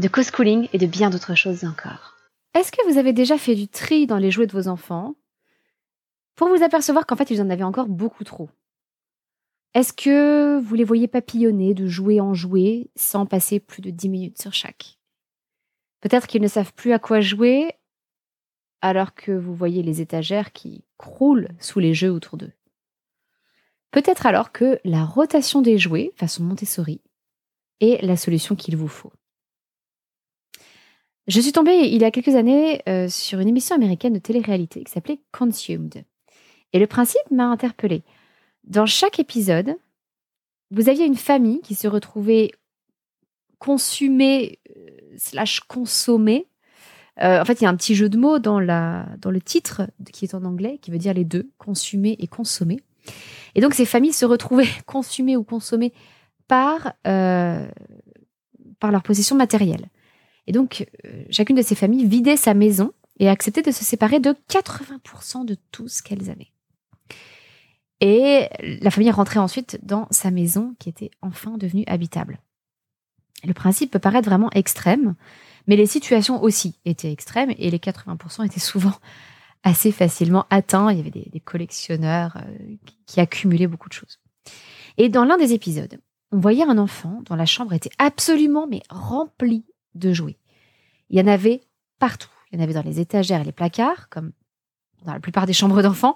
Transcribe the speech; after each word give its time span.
de 0.00 0.08
co-schooling 0.08 0.68
et 0.72 0.78
de 0.78 0.86
bien 0.86 1.10
d'autres 1.10 1.34
choses 1.34 1.64
encore. 1.64 2.16
Est-ce 2.54 2.72
que 2.72 2.90
vous 2.90 2.98
avez 2.98 3.12
déjà 3.12 3.38
fait 3.38 3.54
du 3.54 3.68
tri 3.68 4.06
dans 4.06 4.16
les 4.16 4.30
jouets 4.30 4.46
de 4.46 4.52
vos 4.52 4.66
enfants? 4.66 5.14
Pour 6.34 6.48
vous 6.48 6.62
apercevoir 6.62 7.06
qu'en 7.06 7.16
fait 7.16 7.30
ils 7.30 7.42
en 7.42 7.50
avaient 7.50 7.62
encore 7.62 7.88
beaucoup 7.88 8.24
trop 8.24 8.48
Est-ce 9.74 9.92
que 9.92 10.58
vous 10.58 10.74
les 10.74 10.84
voyez 10.84 11.06
papillonner 11.06 11.74
de 11.74 11.86
jouet 11.86 12.18
en 12.18 12.34
jouet 12.34 12.90
sans 12.96 13.26
passer 13.26 13.60
plus 13.60 13.82
de 13.82 13.90
10 13.90 14.08
minutes 14.08 14.40
sur 14.40 14.54
chaque? 14.54 14.98
Peut-être 16.00 16.26
qu'ils 16.26 16.42
ne 16.42 16.48
savent 16.48 16.72
plus 16.72 16.92
à 16.92 16.98
quoi 16.98 17.20
jouer 17.20 17.72
alors 18.80 19.14
que 19.14 19.32
vous 19.32 19.54
voyez 19.54 19.82
les 19.82 20.00
étagères 20.00 20.52
qui 20.52 20.84
croulent 20.96 21.48
sous 21.58 21.78
les 21.78 21.92
jeux 21.92 22.10
autour 22.10 22.38
d'eux. 22.38 22.52
Peut-être 23.90 24.24
alors 24.24 24.52
que 24.52 24.80
la 24.84 25.04
rotation 25.04 25.60
des 25.60 25.76
jouets, 25.76 26.12
façon 26.16 26.42
Montessori, 26.42 27.02
est 27.80 28.02
la 28.02 28.16
solution 28.16 28.56
qu'il 28.56 28.76
vous 28.78 28.88
faut. 28.88 29.12
Je 31.30 31.40
suis 31.40 31.52
tombée 31.52 31.82
il 31.84 32.02
y 32.02 32.04
a 32.04 32.10
quelques 32.10 32.34
années 32.34 32.82
euh, 32.88 33.08
sur 33.08 33.38
une 33.38 33.46
émission 33.46 33.76
américaine 33.76 34.14
de 34.14 34.18
télé-réalité 34.18 34.82
qui 34.82 34.90
s'appelait 34.90 35.20
Consumed. 35.30 36.02
Et 36.72 36.80
le 36.80 36.88
principe 36.88 37.22
m'a 37.30 37.44
interpellée. 37.44 38.02
Dans 38.64 38.84
chaque 38.84 39.20
épisode, 39.20 39.76
vous 40.72 40.88
aviez 40.88 41.06
une 41.06 41.14
famille 41.14 41.60
qui 41.60 41.76
se 41.76 41.86
retrouvait 41.86 42.50
consumée 43.60 44.58
euh, 44.76 44.90
slash 45.18 45.60
consommée. 45.60 46.48
Euh, 47.22 47.40
en 47.40 47.44
fait, 47.44 47.60
il 47.60 47.62
y 47.64 47.66
a 47.68 47.70
un 47.70 47.76
petit 47.76 47.94
jeu 47.94 48.08
de 48.08 48.18
mots 48.18 48.40
dans, 48.40 48.58
le 48.58 49.40
titre 49.40 49.82
qui 50.12 50.24
est 50.24 50.34
en 50.34 50.42
anglais, 50.44 50.78
qui 50.82 50.90
veut 50.90 50.98
dire 50.98 51.14
les 51.14 51.24
deux, 51.24 51.48
consommer 51.58 52.16
et 52.18 52.26
consommer. 52.26 52.80
Et 53.54 53.60
donc, 53.60 53.74
ces 53.74 53.86
familles 53.86 54.14
se 54.14 54.26
retrouvaient 54.26 54.66
consumées 54.84 55.36
ou 55.36 55.44
consommées 55.44 55.92
par, 56.48 56.92
par 57.04 57.70
leur 58.90 59.04
possession 59.04 59.36
matérielle. 59.36 59.90
Et 60.46 60.52
donc, 60.52 60.86
euh, 61.04 61.24
chacune 61.30 61.56
de 61.56 61.62
ces 61.62 61.74
familles 61.74 62.06
vidait 62.06 62.36
sa 62.36 62.54
maison 62.54 62.92
et 63.18 63.28
acceptait 63.28 63.62
de 63.62 63.70
se 63.70 63.84
séparer 63.84 64.20
de 64.20 64.34
80% 64.48 65.44
de 65.44 65.56
tout 65.70 65.88
ce 65.88 66.02
qu'elles 66.02 66.30
avaient. 66.30 66.50
Et 68.00 68.48
la 68.80 68.90
famille 68.90 69.10
rentrait 69.10 69.40
ensuite 69.40 69.78
dans 69.82 70.08
sa 70.10 70.30
maison 70.30 70.74
qui 70.78 70.88
était 70.88 71.10
enfin 71.20 71.58
devenue 71.58 71.84
habitable. 71.86 72.40
Le 73.44 73.52
principe 73.52 73.90
peut 73.90 73.98
paraître 73.98 74.28
vraiment 74.28 74.50
extrême, 74.52 75.14
mais 75.66 75.76
les 75.76 75.86
situations 75.86 76.42
aussi 76.42 76.76
étaient 76.84 77.12
extrêmes 77.12 77.52
et 77.58 77.70
les 77.70 77.78
80% 77.78 78.46
étaient 78.46 78.60
souvent 78.60 78.94
assez 79.62 79.92
facilement 79.92 80.46
atteints. 80.50 80.90
Il 80.90 80.96
y 80.96 81.00
avait 81.00 81.10
des, 81.10 81.40
collectionneurs 81.40 82.38
euh, 82.38 82.76
qui 83.06 83.20
accumulaient 83.20 83.66
beaucoup 83.66 83.88
de 83.88 83.94
choses. 83.94 84.18
Et 84.96 85.08
dans 85.10 85.24
l'un 85.24 85.36
des 85.36 85.52
épisodes, 85.52 85.98
on 86.32 86.38
voyait 86.38 86.64
un 86.64 86.78
enfant 86.78 87.22
dont 87.26 87.34
la 87.34 87.46
chambre 87.46 87.72
était 87.74 87.90
absolument 87.98 88.66
mais 88.66 88.82
remplie 88.88 89.64
de 89.94 90.12
jouets. 90.12 90.36
Il 91.08 91.18
y 91.18 91.22
en 91.22 91.26
avait 91.26 91.62
partout. 91.98 92.30
Il 92.50 92.58
y 92.58 92.60
en 92.60 92.64
avait 92.64 92.74
dans 92.74 92.82
les 92.82 93.00
étagères 93.00 93.40
et 93.40 93.44
les 93.44 93.52
placards, 93.52 94.08
comme 94.08 94.32
dans 95.04 95.12
la 95.12 95.20
plupart 95.20 95.46
des 95.46 95.52
chambres 95.52 95.82
d'enfants, 95.82 96.14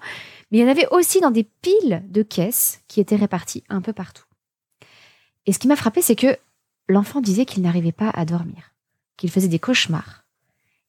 mais 0.51 0.59
il 0.59 0.61
y 0.61 0.63
en 0.63 0.71
avait 0.71 0.87
aussi 0.91 1.19
dans 1.19 1.31
des 1.31 1.43
piles 1.43 2.03
de 2.07 2.23
caisses 2.23 2.81
qui 2.87 2.99
étaient 2.99 3.15
réparties 3.15 3.63
un 3.69 3.81
peu 3.81 3.93
partout. 3.93 4.25
Et 5.45 5.53
ce 5.53 5.59
qui 5.59 5.67
m'a 5.67 5.75
frappé, 5.75 6.01
c'est 6.01 6.15
que 6.15 6.37
l'enfant 6.87 7.21
disait 7.21 7.45
qu'il 7.45 7.63
n'arrivait 7.63 7.91
pas 7.91 8.09
à 8.09 8.25
dormir, 8.25 8.73
qu'il 9.17 9.31
faisait 9.31 9.47
des 9.47 9.59
cauchemars, 9.59 10.23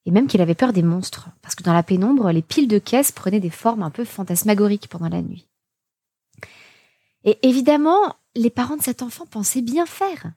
et 0.05 0.11
même 0.11 0.27
qu'il 0.27 0.41
avait 0.41 0.55
peur 0.55 0.73
des 0.73 0.83
monstres, 0.83 1.29
parce 1.41 1.55
que 1.55 1.63
dans 1.63 1.73
la 1.73 1.83
pénombre, 1.83 2.31
les 2.31 2.41
piles 2.41 2.67
de 2.67 2.79
caisses 2.79 3.11
prenaient 3.11 3.39
des 3.39 3.49
formes 3.49 3.83
un 3.83 3.91
peu 3.91 4.05
fantasmagoriques 4.05 4.89
pendant 4.89 5.09
la 5.09 5.21
nuit. 5.21 5.47
Et 7.23 7.39
évidemment, 7.43 8.15
les 8.35 8.49
parents 8.49 8.77
de 8.77 8.81
cet 8.81 9.01
enfant 9.01 9.25
pensaient 9.25 9.61
bien 9.61 9.85
faire. 9.85 10.31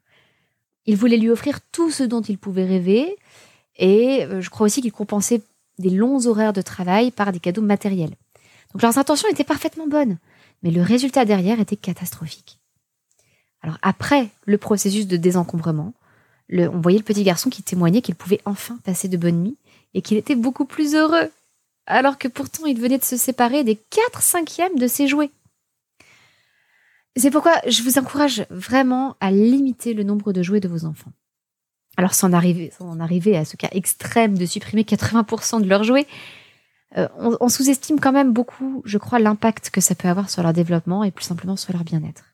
Ils 0.86 0.96
voulaient 0.96 1.16
lui 1.16 1.30
offrir 1.30 1.60
tout 1.72 1.90
ce 1.90 2.02
dont 2.02 2.22
il 2.22 2.38
pouvait 2.38 2.64
rêver, 2.64 3.16
et 3.76 4.24
euh, 4.24 4.40
je 4.40 4.50
crois 4.50 4.66
aussi 4.66 4.82
qu'ils 4.82 4.92
compensaient 4.92 5.42
des 5.78 5.90
longs 5.90 6.26
horaires 6.26 6.52
de 6.52 6.62
travail 6.62 7.10
par 7.10 7.32
des 7.32 7.40
cadeaux 7.40 7.62
matériels. 7.62 8.14
Donc 8.72 8.82
leurs 8.82 8.98
intentions 8.98 9.28
étaient 9.28 9.44
parfaitement 9.44 9.86
bonnes, 9.86 10.18
mais 10.62 10.70
le 10.70 10.82
résultat 10.82 11.24
derrière 11.24 11.60
était 11.60 11.76
catastrophique. 11.76 12.58
Alors 13.62 13.78
après 13.82 14.28
le 14.46 14.58
processus 14.58 15.06
de 15.06 15.16
désencombrement, 15.16 15.92
on 16.52 16.80
voyait 16.80 16.98
le 16.98 17.04
petit 17.04 17.22
garçon 17.22 17.50
qui 17.50 17.62
témoignait 17.62 18.02
qu'il 18.02 18.14
pouvait 18.14 18.40
enfin 18.44 18.78
passer 18.84 19.08
de 19.08 19.16
bonnes 19.16 19.42
nuits 19.42 19.58
et 19.94 20.02
qu'il 20.02 20.16
était 20.16 20.34
beaucoup 20.34 20.64
plus 20.64 20.94
heureux, 20.94 21.30
alors 21.86 22.18
que 22.18 22.28
pourtant 22.28 22.66
il 22.66 22.78
venait 22.80 22.98
de 22.98 23.04
se 23.04 23.16
séparer 23.16 23.64
des 23.64 23.76
4 23.76 24.22
cinquièmes 24.22 24.78
de 24.78 24.86
ses 24.86 25.08
jouets. 25.08 25.30
C'est 27.16 27.30
pourquoi 27.30 27.54
je 27.66 27.82
vous 27.82 27.98
encourage 27.98 28.46
vraiment 28.50 29.16
à 29.20 29.30
limiter 29.30 29.94
le 29.94 30.04
nombre 30.04 30.32
de 30.32 30.42
jouets 30.42 30.60
de 30.60 30.68
vos 30.68 30.84
enfants. 30.84 31.12
Alors 31.96 32.14
sans 32.14 32.30
sans 32.30 33.00
arriver 33.00 33.36
à 33.36 33.44
ce 33.44 33.56
cas 33.56 33.68
extrême 33.72 34.38
de 34.38 34.46
supprimer 34.46 34.82
80% 34.82 35.60
de 35.60 35.68
leurs 35.68 35.84
jouets, 35.84 36.06
euh, 36.96 37.08
on, 37.18 37.48
sous-estime 37.48 38.00
quand 38.00 38.12
même 38.12 38.32
beaucoup, 38.32 38.82
je 38.84 38.98
crois, 38.98 39.18
l'impact 39.18 39.70
que 39.70 39.80
ça 39.80 39.94
peut 39.94 40.08
avoir 40.08 40.28
sur 40.28 40.42
leur 40.42 40.52
développement 40.52 41.04
et 41.04 41.10
plus 41.10 41.24
simplement 41.24 41.56
sur 41.56 41.72
leur 41.72 41.84
bien-être. 41.84 42.24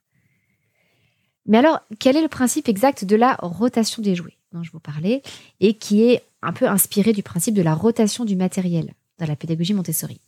Mais 1.47 1.59
alors, 1.59 1.81
quel 2.01 2.17
est 2.17 2.23
le 2.23 2.29
principe 2.29 2.69
exact 2.69 3.05
de 3.05 3.17
la 3.17 3.37
rotation 3.41 4.03
des 4.03 4.15
jouets 4.15 4.37
dont 4.53 4.63
je 4.63 4.73
vous 4.73 4.81
parlais 4.81 5.23
et 5.61 5.75
qui 5.75 6.03
est 6.05 6.23
un 6.43 6.53
peu 6.53 6.67
inspiré 6.67 7.13
du 7.13 7.23
principe 7.23 7.55
de 7.55 7.63
la 7.63 7.75
rotation 7.75 8.25
du 8.25 8.35
matériel 8.35 8.95
dans 9.19 9.27
la 9.27 9.37
pédagogie 9.37 9.75
Montessori? 9.75 10.21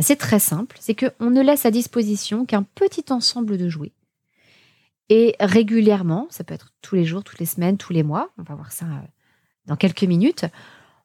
C'est 0.00 0.16
très 0.16 0.38
simple, 0.38 0.76
c'est 0.78 0.94
qu'on 0.94 1.30
ne 1.30 1.42
laisse 1.42 1.64
à 1.64 1.70
disposition 1.70 2.44
qu'un 2.44 2.62
petit 2.62 3.04
ensemble 3.10 3.56
de 3.56 3.68
jouets 3.68 3.92
et 5.08 5.36
régulièrement, 5.38 6.26
ça 6.30 6.44
peut 6.44 6.54
être 6.54 6.72
tous 6.82 6.96
les 6.96 7.04
jours, 7.04 7.22
toutes 7.22 7.38
les 7.38 7.46
semaines, 7.46 7.76
tous 7.76 7.92
les 7.92 8.02
mois, 8.02 8.30
on 8.38 8.42
va 8.42 8.54
voir 8.54 8.72
ça 8.72 8.86
euh, 8.86 9.06
dans 9.66 9.76
quelques 9.76 10.02
minutes, 10.02 10.46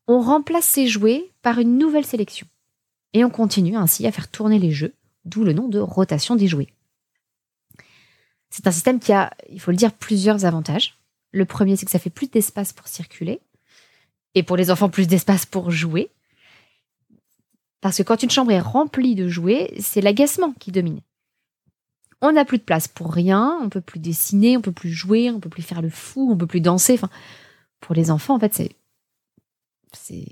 on 0.07 0.22
remplace 0.22 0.66
ces 0.66 0.88
jouets 0.88 1.31
par 1.41 1.59
une 1.59 1.78
nouvelle 1.78 2.06
sélection. 2.06 2.47
Et 3.13 3.24
on 3.24 3.30
continue 3.30 3.75
ainsi 3.75 4.07
à 4.07 4.12
faire 4.12 4.30
tourner 4.30 4.57
les 4.57 4.72
jeux, 4.72 4.96
d'où 5.25 5.44
le 5.44 5.53
nom 5.53 5.68
de 5.68 5.80
rotation 5.80 6.35
des 6.35 6.47
jouets. 6.47 6.74
C'est 8.50 8.68
un 8.68 8.72
système 8.72 9.00
qui 9.00 9.13
a, 9.13 9.31
il 9.50 9.59
faut 9.59 9.72
le 9.72 9.78
dire, 9.78 9.94
plusieurs 9.94 10.46
avantages. 10.46 10.97
Le 11.31 11.46
premier, 11.46 11.75
c'est 11.75 11.85
que 11.85 11.91
ça 11.91 12.00
fait 12.00 12.09
plus 12.09 12.30
d'espace 12.30 12.74
pour 12.74 12.88
circuler, 12.88 13.40
et 14.34 14.44
pour 14.44 14.57
les 14.57 14.72
enfants, 14.72 14.90
plus 14.90 15.07
d'espace 15.07 15.46
pour 15.46 15.72
jouer. 15.72 16.09
Parce 17.81 17.97
que 17.97 18.03
quand 18.03 18.24
une 18.24 18.30
chambre 18.30 18.52
est 18.52 18.59
remplie 18.59 19.16
de 19.16 19.28
jouets, 19.28 19.74
c'est 19.80 20.02
l'agacement 20.02 20.53
qui 20.59 20.72
domine 20.72 21.02
on 22.22 22.31
n'a 22.31 22.46
plus 22.46 22.59
de 22.59 22.64
place 22.64 22.88
pour 22.88 23.14
rien, 23.14 23.59
on 23.62 23.69
peut 23.69 23.81
plus 23.81 24.00
dessiner, 24.00 24.56
on 24.56 24.62
peut 24.62 24.72
plus 24.72 24.92
jouer, 24.92 25.31
on 25.31 25.40
peut 25.40 25.50
plus 25.50 25.64
faire 25.64 25.81
le 25.81 25.90
fou, 25.90 26.30
on 26.31 26.38
peut 26.38 26.47
plus 26.47 26.62
danser. 26.62 26.94
Enfin, 26.94 27.09
pour 27.80 27.96
les 27.96 28.12
enfants, 28.12 28.36
en 28.36 28.40
fait, 28.40 28.69
c'est 29.92 30.28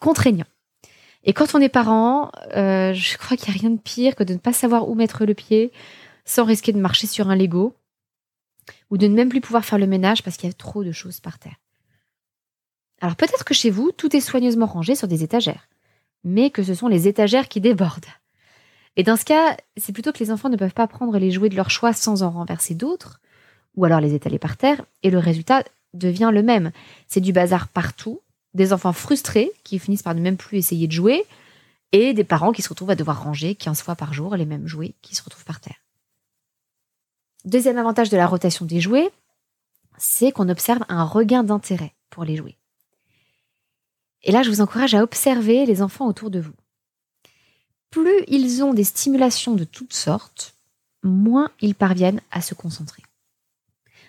contraignant. 0.00 0.46
Et 1.24 1.32
quand 1.32 1.54
on 1.54 1.60
est 1.60 1.70
parent, 1.70 2.30
euh, 2.54 2.92
je 2.92 3.16
crois 3.16 3.36
qu'il 3.36 3.50
n'y 3.52 3.58
a 3.58 3.60
rien 3.60 3.70
de 3.70 3.80
pire 3.80 4.14
que 4.14 4.22
de 4.22 4.34
ne 4.34 4.38
pas 4.38 4.52
savoir 4.52 4.88
où 4.88 4.94
mettre 4.94 5.24
le 5.24 5.34
pied 5.34 5.72
sans 6.24 6.44
risquer 6.44 6.72
de 6.72 6.78
marcher 6.78 7.06
sur 7.06 7.30
un 7.30 7.36
Lego 7.36 7.74
ou 8.90 8.98
de 8.98 9.06
ne 9.06 9.14
même 9.14 9.28
plus 9.28 9.40
pouvoir 9.40 9.64
faire 9.64 9.78
le 9.78 9.86
ménage 9.86 10.22
parce 10.22 10.36
qu'il 10.36 10.48
y 10.48 10.52
a 10.52 10.54
trop 10.54 10.84
de 10.84 10.92
choses 10.92 11.20
par 11.20 11.38
terre. 11.38 11.56
Alors 13.00 13.16
peut-être 13.16 13.44
que 13.44 13.54
chez 13.54 13.70
vous, 13.70 13.90
tout 13.90 14.14
est 14.14 14.20
soigneusement 14.20 14.66
rangé 14.66 14.94
sur 14.94 15.08
des 15.08 15.24
étagères, 15.24 15.68
mais 16.26 16.50
que 16.50 16.64
ce 16.64 16.74
sont 16.74 16.88
les 16.88 17.06
étagères 17.06 17.48
qui 17.48 17.60
débordent. 17.60 18.04
Et 18.96 19.04
dans 19.04 19.16
ce 19.16 19.24
cas, 19.24 19.56
c'est 19.76 19.92
plutôt 19.92 20.12
que 20.12 20.18
les 20.18 20.32
enfants 20.32 20.48
ne 20.48 20.56
peuvent 20.56 20.74
pas 20.74 20.88
prendre 20.88 21.16
les 21.18 21.30
jouets 21.30 21.48
de 21.48 21.54
leur 21.54 21.70
choix 21.70 21.92
sans 21.92 22.24
en 22.24 22.30
renverser 22.30 22.74
d'autres, 22.74 23.20
ou 23.76 23.84
alors 23.84 24.00
les 24.00 24.12
étaler 24.12 24.40
par 24.40 24.56
terre, 24.56 24.84
et 25.04 25.10
le 25.10 25.18
résultat 25.18 25.62
devient 25.94 26.30
le 26.32 26.42
même. 26.42 26.72
C'est 27.06 27.20
du 27.20 27.32
bazar 27.32 27.68
partout, 27.68 28.20
des 28.54 28.72
enfants 28.72 28.92
frustrés 28.92 29.52
qui 29.62 29.78
finissent 29.78 30.02
par 30.02 30.16
ne 30.16 30.20
même 30.20 30.36
plus 30.36 30.58
essayer 30.58 30.88
de 30.88 30.92
jouer, 30.92 31.24
et 31.92 32.12
des 32.12 32.24
parents 32.24 32.52
qui 32.52 32.62
se 32.62 32.68
retrouvent 32.68 32.90
à 32.90 32.96
devoir 32.96 33.22
ranger 33.22 33.54
15 33.54 33.80
fois 33.82 33.94
par 33.94 34.12
jour 34.12 34.34
les 34.34 34.46
mêmes 34.46 34.66
jouets 34.66 34.94
qui 35.02 35.14
se 35.14 35.22
retrouvent 35.22 35.44
par 35.44 35.60
terre. 35.60 35.76
Deuxième 37.44 37.78
avantage 37.78 38.10
de 38.10 38.16
la 38.16 38.26
rotation 38.26 38.64
des 38.64 38.80
jouets, 38.80 39.10
c'est 39.96 40.32
qu'on 40.32 40.48
observe 40.48 40.82
un 40.88 41.04
regain 41.04 41.44
d'intérêt 41.44 41.94
pour 42.10 42.24
les 42.24 42.34
jouets. 42.34 42.56
Et 44.26 44.32
là, 44.32 44.42
je 44.42 44.50
vous 44.50 44.60
encourage 44.60 44.94
à 44.94 45.02
observer 45.02 45.64
les 45.64 45.80
enfants 45.80 46.06
autour 46.06 46.30
de 46.30 46.40
vous 46.40 46.52
plus 47.90 48.24
ils 48.28 48.62
ont 48.62 48.74
des 48.74 48.84
stimulations 48.84 49.54
de 49.54 49.64
toutes 49.64 49.94
sortes, 49.94 50.54
moins 51.02 51.50
ils 51.60 51.74
parviennent 51.74 52.20
à 52.30 52.40
se 52.40 52.54
concentrer. 52.54 53.02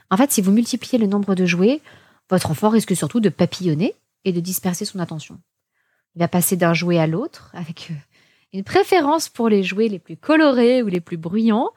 En 0.09 0.17
fait, 0.17 0.31
si 0.31 0.41
vous 0.41 0.51
multipliez 0.51 0.97
le 0.97 1.07
nombre 1.07 1.35
de 1.35 1.45
jouets, 1.45 1.81
votre 2.29 2.51
enfant 2.51 2.69
risque 2.69 2.95
surtout 2.95 3.19
de 3.19 3.29
papillonner 3.29 3.95
et 4.25 4.33
de 4.33 4.39
disperser 4.39 4.85
son 4.85 4.99
attention. 4.99 5.39
Il 6.15 6.19
va 6.19 6.27
passer 6.27 6.57
d'un 6.57 6.73
jouet 6.73 6.99
à 6.99 7.07
l'autre 7.07 7.51
avec 7.53 7.91
euh, 7.91 7.93
une 8.53 8.63
préférence 8.63 9.29
pour 9.29 9.49
les 9.49 9.63
jouets 9.63 9.87
les 9.87 9.99
plus 9.99 10.17
colorés 10.17 10.81
ou 10.83 10.87
les 10.87 11.01
plus 11.01 11.17
bruyants, 11.17 11.69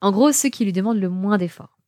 en 0.00 0.12
gros 0.12 0.32
ceux 0.32 0.48
qui 0.48 0.64
lui 0.64 0.72
demandent 0.72 1.00
le 1.00 1.08
moins 1.08 1.38
d'efforts. 1.38 1.78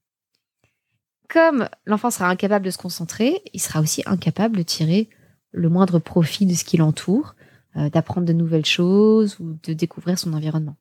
Comme 1.28 1.68
l'enfant 1.84 2.10
sera 2.10 2.28
incapable 2.28 2.64
de 2.64 2.70
se 2.70 2.78
concentrer, 2.78 3.42
il 3.52 3.60
sera 3.60 3.80
aussi 3.80 4.02
incapable 4.06 4.56
de 4.56 4.62
tirer 4.62 5.10
le 5.52 5.68
moindre 5.68 5.98
profit 5.98 6.46
de 6.46 6.54
ce 6.54 6.64
qui 6.64 6.76
l'entoure, 6.76 7.34
euh, 7.76 7.90
d'apprendre 7.90 8.26
de 8.26 8.32
nouvelles 8.32 8.66
choses 8.66 9.38
ou 9.40 9.58
de 9.62 9.72
découvrir 9.72 10.18
son 10.18 10.32
environnement. 10.32 10.76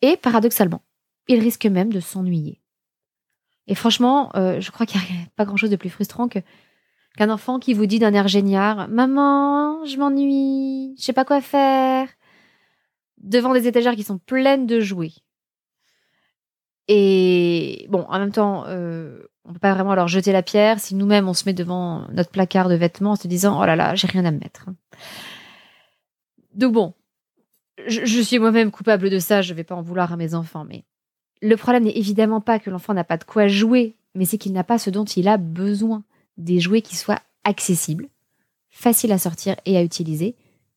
Et 0.00 0.16
paradoxalement, 0.16 0.82
il 1.28 1.40
risque 1.40 1.66
même 1.66 1.92
de 1.92 2.00
s'ennuyer. 2.00 2.60
Et 3.68 3.74
franchement, 3.74 4.34
euh, 4.34 4.60
je 4.60 4.70
crois 4.70 4.86
qu'il 4.86 5.00
n'y 5.00 5.22
a 5.22 5.26
pas 5.36 5.44
grand-chose 5.44 5.70
de 5.70 5.76
plus 5.76 5.90
frustrant 5.90 6.28
que 6.28 6.40
qu'un 7.16 7.30
enfant 7.30 7.58
qui 7.58 7.74
vous 7.74 7.86
dit 7.86 7.98
d'un 7.98 8.14
air 8.14 8.26
génial 8.26 8.88
Maman, 8.88 9.84
je 9.84 9.98
m'ennuie, 9.98 10.94
je 10.98 11.04
sais 11.04 11.12
pas 11.12 11.26
quoi 11.26 11.40
faire 11.40 12.08
devant 13.18 13.52
des 13.52 13.68
étagères 13.68 13.94
qui 13.94 14.02
sont 14.02 14.18
pleines 14.18 14.66
de 14.66 14.80
jouets. 14.80 15.12
Et 16.88 17.86
bon, 17.88 18.04
en 18.08 18.18
même 18.18 18.32
temps, 18.32 18.64
euh, 18.66 19.22
on 19.44 19.52
peut 19.52 19.58
pas 19.58 19.74
vraiment 19.74 19.94
leur 19.94 20.08
jeter 20.08 20.32
la 20.32 20.42
pierre 20.42 20.78
si 20.78 20.94
nous-mêmes 20.94 21.28
on 21.28 21.34
se 21.34 21.44
met 21.46 21.52
devant 21.52 22.06
notre 22.12 22.30
placard 22.30 22.68
de 22.68 22.74
vêtements 22.74 23.12
en 23.12 23.16
se 23.16 23.26
disant 23.28 23.60
oh 23.60 23.64
là 23.64 23.76
là, 23.76 23.94
j'ai 23.94 24.06
rien 24.06 24.24
à 24.24 24.30
me 24.30 24.38
mettre. 24.38 24.66
Donc 26.54 26.72
bon, 26.72 26.94
je, 27.86 28.22
suis 28.22 28.38
moi-même 28.38 28.70
coupable 28.70 29.10
de 29.10 29.18
ça, 29.18 29.42
je 29.42 29.54
vais 29.54 29.64
pas 29.64 29.74
en 29.74 29.82
vouloir 29.82 30.12
à 30.12 30.16
mes 30.16 30.34
enfants, 30.34 30.64
mais 30.64 30.84
le 31.40 31.56
problème 31.56 31.84
n'est 31.84 31.96
évidemment 31.96 32.40
pas 32.40 32.58
que 32.58 32.70
l'enfant 32.70 32.94
n'a 32.94 33.04
pas 33.04 33.16
de 33.16 33.24
quoi 33.24 33.48
jouer, 33.48 33.96
mais 34.14 34.24
c'est 34.24 34.38
qu'il 34.38 34.52
n'a 34.52 34.64
pas 34.64 34.78
ce 34.78 34.90
dont 34.90 35.04
il 35.04 35.28
a 35.28 35.36
besoin. 35.36 36.04
Des 36.38 36.60
jouets 36.60 36.80
qui 36.80 36.96
soient 36.96 37.20
accessibles, 37.44 38.08
faciles 38.70 39.12
à 39.12 39.18
sortir 39.18 39.56
et 39.66 39.76
à 39.76 39.82
utiliser, 39.82 40.34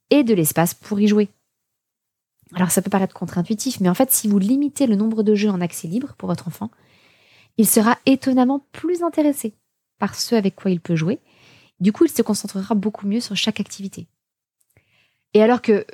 et 0.10 0.24
de 0.24 0.34
l'espace 0.34 0.74
pour 0.74 1.00
y 1.00 1.08
jouer. 1.08 1.30
Alors 2.54 2.72
ça 2.72 2.82
peut 2.82 2.90
paraître 2.90 3.16
contre-intuitif, 3.16 3.80
mais 3.80 3.90
en 3.90 3.94
fait, 3.94 4.12
si 4.12 4.28
vous 4.28 4.38
limitez 4.38 4.86
le 4.86 4.96
nombre 4.96 5.24
de 5.24 5.34
jeux 5.34 5.50
en 5.50 5.62
accès 5.62 5.88
libre 5.88 6.14
pour 6.18 6.28
votre 6.28 6.48
enfant, 6.48 6.72
il 7.58 7.68
sera 7.68 7.98
étonnamment 8.06 8.66
plus 8.72 9.04
intéressé 9.04 9.54
par 10.00 10.16
ce 10.16 10.36
avec 10.36 10.56
quoi 10.56 10.72
il 10.72 10.82
peut 10.82 10.96
jouer. 10.96 11.20
Du 11.80 11.92
coup, 11.92 12.06
il 12.06 12.12
se 12.12 12.22
concentrera 12.22 12.76
beaucoup 12.76 13.08
mieux 13.08 13.20
sur 13.20 13.36
chaque 13.36 13.60
activité. 13.60 14.08
Et 15.34 15.42
alors 15.42 15.62
que 15.62 15.86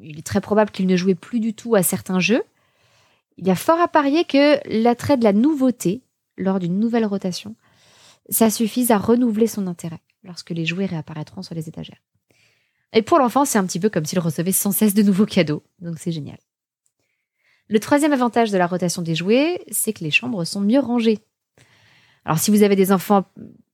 il 0.00 0.18
est 0.18 0.26
très 0.26 0.40
probable 0.40 0.70
qu'il 0.70 0.86
ne 0.86 0.96
jouait 0.96 1.14
plus 1.14 1.40
du 1.40 1.54
tout 1.54 1.74
à 1.74 1.82
certains 1.82 2.20
jeux, 2.20 2.42
il 3.36 3.46
y 3.46 3.50
a 3.50 3.56
fort 3.56 3.80
à 3.80 3.88
parier 3.88 4.24
que 4.24 4.58
l'attrait 4.68 5.16
de 5.16 5.24
la 5.24 5.32
nouveauté 5.32 6.02
lors 6.36 6.58
d'une 6.58 6.78
nouvelle 6.78 7.06
rotation, 7.06 7.54
ça 8.28 8.50
suffise 8.50 8.90
à 8.90 8.98
renouveler 8.98 9.46
son 9.46 9.66
intérêt 9.66 10.00
lorsque 10.22 10.50
les 10.50 10.66
jouets 10.66 10.86
réapparaîtront 10.86 11.42
sur 11.42 11.54
les 11.54 11.68
étagères. 11.68 12.02
Et 12.92 13.02
pour 13.02 13.18
l'enfant, 13.18 13.44
c'est 13.44 13.58
un 13.58 13.66
petit 13.66 13.80
peu 13.80 13.90
comme 13.90 14.04
s'il 14.04 14.18
recevait 14.18 14.52
sans 14.52 14.72
cesse 14.72 14.94
de 14.94 15.02
nouveaux 15.02 15.26
cadeaux, 15.26 15.62
donc 15.80 15.98
c'est 15.98 16.12
génial. 16.12 16.38
Le 17.68 17.80
troisième 17.80 18.12
avantage 18.12 18.50
de 18.50 18.58
la 18.58 18.66
rotation 18.66 19.02
des 19.02 19.14
jouets, 19.14 19.62
c'est 19.70 19.92
que 19.92 20.02
les 20.02 20.10
chambres 20.10 20.44
sont 20.44 20.60
mieux 20.60 20.80
rangées. 20.80 21.18
Alors 22.24 22.38
si 22.38 22.50
vous 22.50 22.62
avez 22.62 22.76
des 22.76 22.92
enfants 22.92 23.24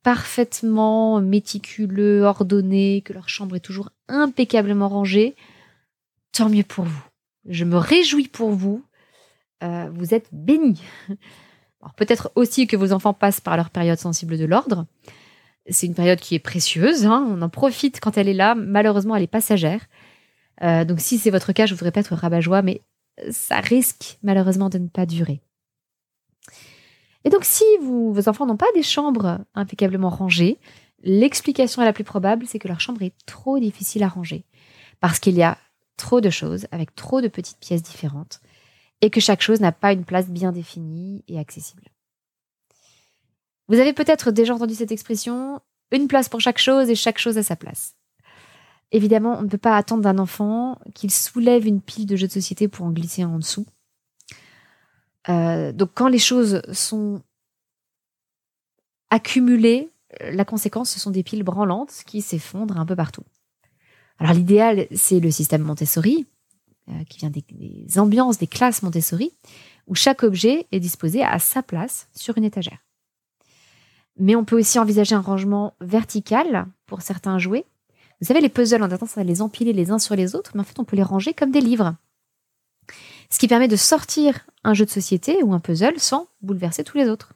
parfaitement 0.03 1.19
méticuleux, 1.21 2.23
ordonnés, 2.23 3.01
que 3.01 3.13
leur 3.13 3.29
chambre 3.29 3.55
est 3.55 3.61
toujours 3.61 3.89
impeccablement 4.07 4.89
rangée, 4.89 5.35
tant 6.31 6.49
mieux 6.49 6.63
pour 6.63 6.85
vous. 6.85 7.03
Je 7.47 7.63
me 7.63 7.77
réjouis 7.77 8.27
pour 8.27 8.51
vous. 8.51 8.83
Euh, 9.63 9.89
vous 9.93 10.13
êtes 10.13 10.27
bénis. 10.31 10.81
Peut-être 11.97 12.31
aussi 12.35 12.67
que 12.67 12.75
vos 12.75 12.91
enfants 12.91 13.13
passent 13.13 13.41
par 13.41 13.57
leur 13.57 13.69
période 13.69 13.99
sensible 13.99 14.37
de 14.37 14.45
l'ordre. 14.45 14.85
C'est 15.69 15.87
une 15.87 15.95
période 15.95 16.19
qui 16.19 16.35
est 16.35 16.39
précieuse. 16.39 17.05
Hein. 17.05 17.25
On 17.29 17.41
en 17.41 17.49
profite 17.49 17.99
quand 17.99 18.17
elle 18.17 18.27
est 18.27 18.33
là. 18.33 18.55
Malheureusement, 18.55 19.15
elle 19.15 19.23
est 19.23 19.27
passagère. 19.27 19.81
Euh, 20.63 20.85
donc 20.85 20.99
si 20.99 21.17
c'est 21.17 21.29
votre 21.29 21.53
cas, 21.53 21.65
je 21.65 21.73
voudrais 21.73 21.91
pas 21.91 22.01
être 22.01 22.15
rabat-joie, 22.15 22.61
mais 22.61 22.81
ça 23.29 23.59
risque 23.59 24.17
malheureusement 24.23 24.69
de 24.69 24.77
ne 24.77 24.87
pas 24.87 25.05
durer. 25.05 25.41
Et 27.23 27.29
donc, 27.29 27.43
si 27.43 27.63
vos 27.81 28.29
enfants 28.29 28.45
n'ont 28.45 28.57
pas 28.57 28.71
des 28.75 28.83
chambres 28.83 29.39
impeccablement 29.55 30.09
rangées, 30.09 30.59
l'explication 31.01 31.81
la 31.81 31.93
plus 31.93 32.03
probable, 32.03 32.45
c'est 32.45 32.59
que 32.59 32.67
leur 32.67 32.79
chambre 32.79 33.01
est 33.01 33.15
trop 33.25 33.59
difficile 33.59 34.03
à 34.03 34.07
ranger. 34.07 34.45
Parce 34.99 35.19
qu'il 35.19 35.35
y 35.35 35.43
a 35.43 35.57
trop 35.97 36.21
de 36.21 36.29
choses 36.29 36.67
avec 36.71 36.95
trop 36.95 37.21
de 37.21 37.27
petites 37.27 37.59
pièces 37.59 37.83
différentes 37.83 38.41
et 39.01 39.09
que 39.09 39.19
chaque 39.19 39.41
chose 39.41 39.59
n'a 39.59 39.71
pas 39.71 39.91
une 39.91 40.05
place 40.05 40.29
bien 40.29 40.51
définie 40.51 41.23
et 41.27 41.39
accessible. 41.39 41.83
Vous 43.67 43.79
avez 43.79 43.93
peut-être 43.93 44.31
déjà 44.31 44.53
entendu 44.53 44.75
cette 44.75 44.91
expression, 44.91 45.61
une 45.91 46.07
place 46.07 46.29
pour 46.29 46.41
chaque 46.41 46.59
chose 46.59 46.89
et 46.89 46.95
chaque 46.95 47.17
chose 47.17 47.37
à 47.37 47.43
sa 47.43 47.55
place. 47.55 47.95
Évidemment, 48.95 49.37
on 49.37 49.41
ne 49.41 49.49
peut 49.49 49.57
pas 49.57 49.75
attendre 49.75 50.03
d'un 50.03 50.17
enfant 50.17 50.79
qu'il 50.93 51.11
soulève 51.11 51.67
une 51.67 51.81
pile 51.81 52.05
de 52.05 52.15
jeux 52.15 52.27
de 52.27 52.31
société 52.31 52.69
pour 52.69 52.85
en 52.85 52.91
glisser 52.91 53.25
en 53.25 53.39
dessous. 53.39 53.65
Euh, 55.27 55.73
donc 55.73 55.89
quand 55.93 56.07
les 56.07 56.17
choses 56.17 56.61
sont 56.71 57.21
accumulées, 59.09 59.91
la 60.21 60.45
conséquence, 60.45 60.91
ce 60.91 61.01
sont 61.01 61.11
des 61.11 61.23
piles 61.23 61.43
branlantes 61.43 62.03
qui 62.05 62.21
s'effondrent 62.21 62.79
un 62.79 62.85
peu 62.85 62.95
partout. 62.95 63.23
Alors 64.17 64.33
l'idéal, 64.33 64.87
c'est 64.95 65.19
le 65.19 65.29
système 65.29 65.63
Montessori, 65.63 66.25
euh, 66.87 67.03
qui 67.09 67.17
vient 67.17 67.29
des, 67.29 67.99
ambiances, 67.99 68.37
des 68.37 68.47
classes 68.47 68.81
Montessori, 68.81 69.33
où 69.87 69.95
chaque 69.95 70.23
objet 70.23 70.67
est 70.71 70.79
disposé 70.79 71.21
à 71.21 71.37
sa 71.39 71.61
place 71.61 72.07
sur 72.15 72.37
une 72.37 72.45
étagère. 72.45 72.79
Mais 74.17 74.37
on 74.37 74.45
peut 74.45 74.57
aussi 74.57 74.79
envisager 74.79 75.15
un 75.15 75.19
rangement 75.21 75.73
vertical 75.81 76.65
pour 76.85 77.01
certains 77.01 77.39
jouets, 77.39 77.65
vous 78.21 78.27
savez, 78.27 78.41
les 78.41 78.49
puzzles, 78.49 78.81
on 78.81 78.85
a 78.85 78.89
tendance 78.89 79.17
à 79.17 79.23
les 79.23 79.41
empiler 79.41 79.73
les 79.73 79.91
uns 79.91 79.99
sur 79.99 80.15
les 80.15 80.35
autres, 80.35 80.51
mais 80.55 80.61
en 80.61 80.63
fait, 80.63 80.79
on 80.79 80.85
peut 80.85 80.95
les 80.95 81.03
ranger 81.03 81.33
comme 81.33 81.51
des 81.51 81.61
livres. 81.61 81.95
Ce 83.29 83.39
qui 83.39 83.47
permet 83.47 83.67
de 83.67 83.75
sortir 83.75 84.45
un 84.63 84.73
jeu 84.73 84.85
de 84.85 84.89
société 84.89 85.43
ou 85.43 85.53
un 85.53 85.59
puzzle 85.59 85.99
sans 85.99 86.27
bouleverser 86.41 86.83
tous 86.83 86.97
les 86.97 87.09
autres. 87.09 87.33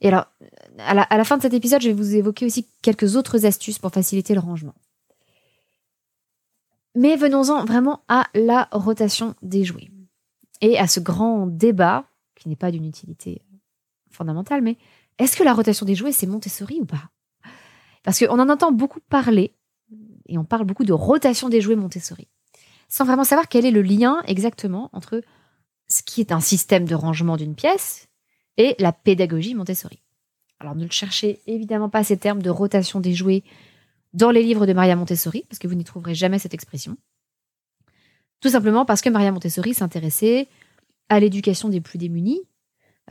Et 0.00 0.08
alors, 0.08 0.26
à 0.78 0.94
la, 0.94 1.02
à 1.02 1.16
la 1.16 1.24
fin 1.24 1.38
de 1.38 1.42
cet 1.42 1.54
épisode, 1.54 1.80
je 1.80 1.88
vais 1.88 1.94
vous 1.94 2.14
évoquer 2.14 2.44
aussi 2.44 2.66
quelques 2.82 3.16
autres 3.16 3.46
astuces 3.46 3.78
pour 3.78 3.90
faciliter 3.90 4.34
le 4.34 4.40
rangement. 4.40 4.74
Mais 6.94 7.16
venons-en 7.16 7.64
vraiment 7.64 8.02
à 8.08 8.26
la 8.34 8.68
rotation 8.72 9.34
des 9.42 9.64
jouets. 9.64 9.90
Et 10.60 10.78
à 10.78 10.86
ce 10.86 11.00
grand 11.00 11.46
débat, 11.46 12.04
qui 12.34 12.48
n'est 12.48 12.56
pas 12.56 12.70
d'une 12.70 12.86
utilité 12.86 13.42
fondamentale, 14.10 14.62
mais 14.62 14.78
est-ce 15.18 15.36
que 15.36 15.42
la 15.42 15.54
rotation 15.54 15.86
des 15.86 15.94
jouets, 15.94 16.12
c'est 16.12 16.26
Montessori 16.26 16.78
ou 16.80 16.86
pas? 16.86 17.10
Parce 18.06 18.20
qu'on 18.20 18.38
en 18.38 18.48
entend 18.48 18.70
beaucoup 18.70 19.00
parler, 19.00 19.52
et 20.28 20.38
on 20.38 20.44
parle 20.44 20.64
beaucoup 20.64 20.84
de 20.84 20.92
rotation 20.92 21.48
des 21.48 21.60
jouets 21.60 21.74
Montessori, 21.74 22.28
sans 22.88 23.04
vraiment 23.04 23.24
savoir 23.24 23.48
quel 23.48 23.66
est 23.66 23.72
le 23.72 23.82
lien 23.82 24.22
exactement 24.26 24.90
entre 24.92 25.22
ce 25.88 26.04
qui 26.04 26.20
est 26.20 26.30
un 26.30 26.38
système 26.38 26.84
de 26.84 26.94
rangement 26.94 27.36
d'une 27.36 27.56
pièce 27.56 28.06
et 28.58 28.76
la 28.78 28.92
pédagogie 28.92 29.56
Montessori. 29.56 30.04
Alors 30.60 30.76
ne 30.76 30.88
cherchez 30.88 31.40
évidemment 31.48 31.88
pas 31.88 32.04
ces 32.04 32.16
termes 32.16 32.42
de 32.42 32.48
rotation 32.48 33.00
des 33.00 33.12
jouets 33.12 33.42
dans 34.12 34.30
les 34.30 34.44
livres 34.44 34.66
de 34.66 34.72
Maria 34.72 34.94
Montessori, 34.94 35.44
parce 35.48 35.58
que 35.58 35.66
vous 35.66 35.74
n'y 35.74 35.82
trouverez 35.82 36.14
jamais 36.14 36.38
cette 36.38 36.54
expression. 36.54 36.96
Tout 38.40 38.50
simplement 38.50 38.84
parce 38.84 39.00
que 39.00 39.10
Maria 39.10 39.32
Montessori 39.32 39.74
s'intéressait 39.74 40.46
à 41.08 41.18
l'éducation 41.18 41.68
des 41.68 41.80
plus 41.80 41.98
démunis, 41.98 42.42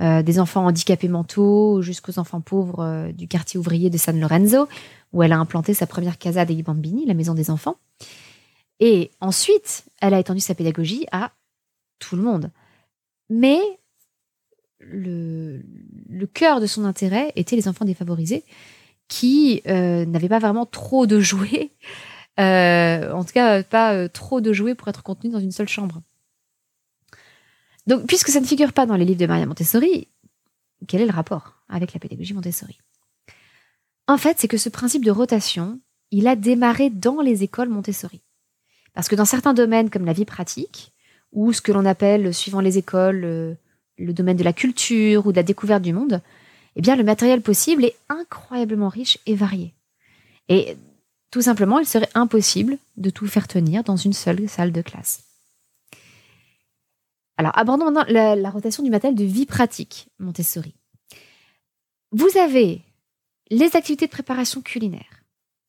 euh, 0.02 0.22
des 0.24 0.40
enfants 0.40 0.66
handicapés 0.66 1.08
mentaux 1.08 1.82
jusqu'aux 1.82 2.20
enfants 2.20 2.42
pauvres 2.42 2.82
euh, 2.82 3.12
du 3.14 3.30
quartier 3.30 3.58
ouvrier 3.58 3.90
de 3.90 3.98
San 3.98 4.20
Lorenzo, 4.20 4.68
où 5.14 5.24
elle 5.24 5.32
a 5.32 5.38
implanté 5.38 5.74
sa 5.74 5.88
première 5.88 6.18
casa 6.18 6.44
dei 6.44 6.62
bambini, 6.64 7.06
la 7.06 7.14
maison 7.14 7.34
des 7.34 7.50
enfants. 7.50 7.78
Et 8.82 9.12
ensuite, 9.22 9.86
elle 10.02 10.14
a 10.14 10.20
étendu 10.20 10.42
sa 10.42 10.54
pédagogie 10.54 11.06
à 11.14 11.32
tout 12.00 12.18
le 12.18 12.24
monde. 12.24 12.52
Mais 13.30 13.60
le, 14.80 15.64
le 16.10 16.28
cœur 16.28 16.60
de 16.60 16.68
son 16.68 16.84
intérêt 16.84 17.32
était 17.38 17.56
les 17.56 17.70
enfants 17.70 17.86
défavorisés 17.86 18.44
qui 19.08 19.62
euh, 19.66 20.06
n'avaient 20.06 20.28
pas 20.28 20.40
vraiment 20.40 20.66
trop 20.66 21.08
de 21.08 21.22
jouets, 21.22 21.72
en 22.38 23.24
tout 23.24 23.34
cas 23.34 23.64
pas 23.64 24.10
trop 24.10 24.42
de 24.42 24.52
jouets 24.52 24.75
pour 24.75 24.90
être 24.90 25.04
contenus 25.04 25.32
dans 25.32 25.40
une 25.40 25.52
seule 25.52 25.70
chambre. 25.70 26.02
Donc, 27.88 28.08
puisque 28.08 28.30
ça 28.30 28.39
ne 28.39 28.46
figure 28.46 28.74
pas 28.74 28.86
dans 28.86 28.96
les 28.96 29.06
livres 29.06 29.20
de 29.20 29.27
Maria 29.27 29.46
Montessori, 29.46 30.08
quel 30.88 31.01
est 31.01 31.06
le 31.06 31.12
rapport 31.12 31.54
avec 31.70 31.94
la 31.94 32.00
pédagogie 32.00 32.34
Montessori? 32.34 32.80
En 34.08 34.18
fait, 34.18 34.38
c'est 34.39 34.48
que 34.48 34.58
ce 34.58 34.70
principe 34.70 35.06
de 35.06 35.12
rotation, 35.12 35.80
il 36.12 36.27
a 36.27 36.36
démarré 36.36 36.89
dans 36.89 37.22
les 37.22 37.44
écoles 37.44 37.70
Montessori. 37.70 38.22
Parce 38.94 39.08
que 39.08 39.15
dans 39.15 39.25
certains 39.25 39.54
domaines 39.54 39.89
comme 39.89 40.06
la 40.06 40.13
vie 40.13 40.25
pratique, 40.25 40.94
ou 41.32 41.54
ce 41.54 41.62
que 41.62 41.72
l'on 41.72 41.86
appelle, 41.86 42.34
suivant 42.34 42.62
les 42.62 42.77
écoles, 42.77 43.24
euh, 43.25 43.54
le 43.98 44.13
domaine 44.13 44.38
de 44.38 44.44
la 44.44 44.54
culture 44.54 45.25
ou 45.27 45.32
de 45.32 45.38
la 45.38 45.44
découverte 45.44 45.84
du 45.84 45.94
monde, 45.94 46.22
eh 46.75 46.82
bien, 46.82 46.96
le 46.96 47.04
matériel 47.04 47.42
possible 47.42 47.86
est 47.86 47.96
incroyablement 48.10 48.89
riche 48.89 49.18
et 49.25 49.36
varié. 49.36 49.74
Et 50.50 50.77
tout 51.32 51.42
simplement, 51.42 51.80
il 51.80 51.86
serait 51.86 52.10
impossible 52.13 52.77
de 52.98 53.10
tout 53.10 53.27
faire 53.27 53.48
tenir 53.48 53.84
dans 53.84 53.96
une 53.96 54.13
seule 54.13 54.48
salle 54.48 54.72
de 54.72 54.82
classe. 54.82 55.24
Alors, 57.38 57.58
abordons 57.58 57.86
maintenant 57.92 58.06
la, 58.08 58.50
rotation 58.50 58.84
du 58.84 58.89
matériel 58.89 59.18
de 59.18 59.25
vie 59.25 59.46
pratique 59.46 60.08
Montessori. 60.20 60.75
Vous 62.12 62.38
avez 62.38 62.82
les 63.50 63.75
activités 63.75 64.06
de 64.06 64.12
préparation 64.12 64.62
culinaire 64.62 65.24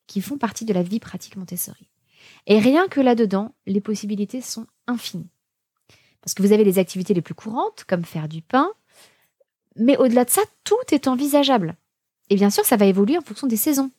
qui 0.06 0.20
font 0.20 0.38
partie 0.38 0.64
de 0.64 0.72
la 0.72 0.82
vie 0.82 1.00
pratique 1.00 1.36
Montessori. 1.36 1.90
Et 2.46 2.60
rien 2.60 2.86
que 2.88 3.00
là-dedans, 3.00 3.54
les 3.66 3.80
possibilités 3.80 4.40
sont 4.40 4.66
infinies. 4.86 5.30
Parce 6.20 6.34
que 6.34 6.42
vous 6.42 6.52
avez 6.52 6.64
les 6.64 6.78
activités 6.78 7.14
les 7.14 7.22
plus 7.22 7.34
courantes, 7.34 7.84
comme 7.88 8.04
faire 8.04 8.28
du 8.28 8.42
pain, 8.42 8.70
mais 9.76 9.96
au-delà 9.96 10.24
de 10.24 10.30
ça, 10.30 10.42
tout 10.64 10.74
est 10.90 11.08
envisageable. 11.08 11.76
Et 12.30 12.36
bien 12.36 12.50
sûr, 12.50 12.64
ça 12.64 12.76
va 12.76 12.86
évoluer 12.86 13.18
en 13.18 13.22
fonction 13.22 13.46
des 13.46 13.56
saisons. 13.56 13.90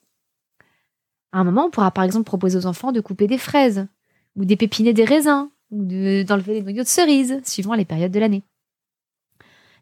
À 1.31 1.39
un 1.39 1.43
moment, 1.43 1.65
on 1.65 1.69
pourra 1.69 1.91
par 1.91 2.03
exemple 2.03 2.25
proposer 2.25 2.57
aux 2.57 2.65
enfants 2.65 2.91
de 2.91 3.01
couper 3.01 3.27
des 3.27 3.37
fraises, 3.37 3.87
ou 4.35 4.45
d'épépiner 4.45 4.93
des 4.93 5.03
raisins, 5.03 5.49
ou 5.71 5.85
d'enlever 5.85 6.55
les 6.55 6.61
noyaux 6.61 6.83
de 6.83 6.87
cerises, 6.87 7.39
suivant 7.43 7.73
les 7.73 7.85
périodes 7.85 8.11
de 8.11 8.19
l'année. 8.19 8.43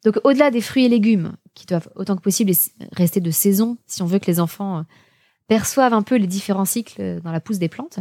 Donc 0.04 0.20
au-delà 0.24 0.52
des 0.52 0.62
fruits 0.62 0.86
et 0.86 0.90
légumes, 0.90 1.36
qui 1.54 1.66
doivent 1.66 1.90
autant 1.96 2.16
que 2.16 2.22
possible 2.22 2.52
rester 2.92 3.22
de 3.22 3.32
saison, 3.32 3.78
si 3.88 4.02
on 4.02 4.06
veut 4.06 4.20
que 4.20 4.28
les 4.28 4.40
enfants 4.40 4.80
euh, 4.80 4.84
perçoivent 5.48 5.94
un 5.94 6.04
peu 6.04 6.16
les 6.16 6.28
différents 6.28 6.66
cycles 6.66 7.22
dans 7.22 7.32
la 7.32 7.40
pousse 7.40 7.60
des 7.60 7.70
plantes, 7.70 8.00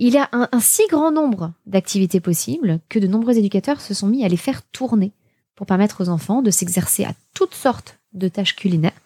il 0.00 0.12
y 0.12 0.18
a 0.18 0.28
un 0.32 0.60
si 0.60 0.86
grand 0.88 1.10
nombre 1.10 1.52
d'activités 1.66 2.20
possibles 2.20 2.78
que 2.88 3.00
de 3.00 3.08
nombreux 3.08 3.36
éducateurs 3.36 3.80
se 3.80 3.94
sont 3.94 4.06
mis 4.06 4.24
à 4.24 4.28
les 4.28 4.36
faire 4.36 4.62
tourner 4.62 5.12
pour 5.56 5.66
permettre 5.66 6.04
aux 6.04 6.08
enfants 6.08 6.40
de 6.40 6.52
s'exercer 6.52 7.04
à 7.04 7.14
toutes 7.34 7.54
sortes 7.54 7.98
de 8.12 8.28
tâches 8.28 8.54
culinaires, 8.54 9.00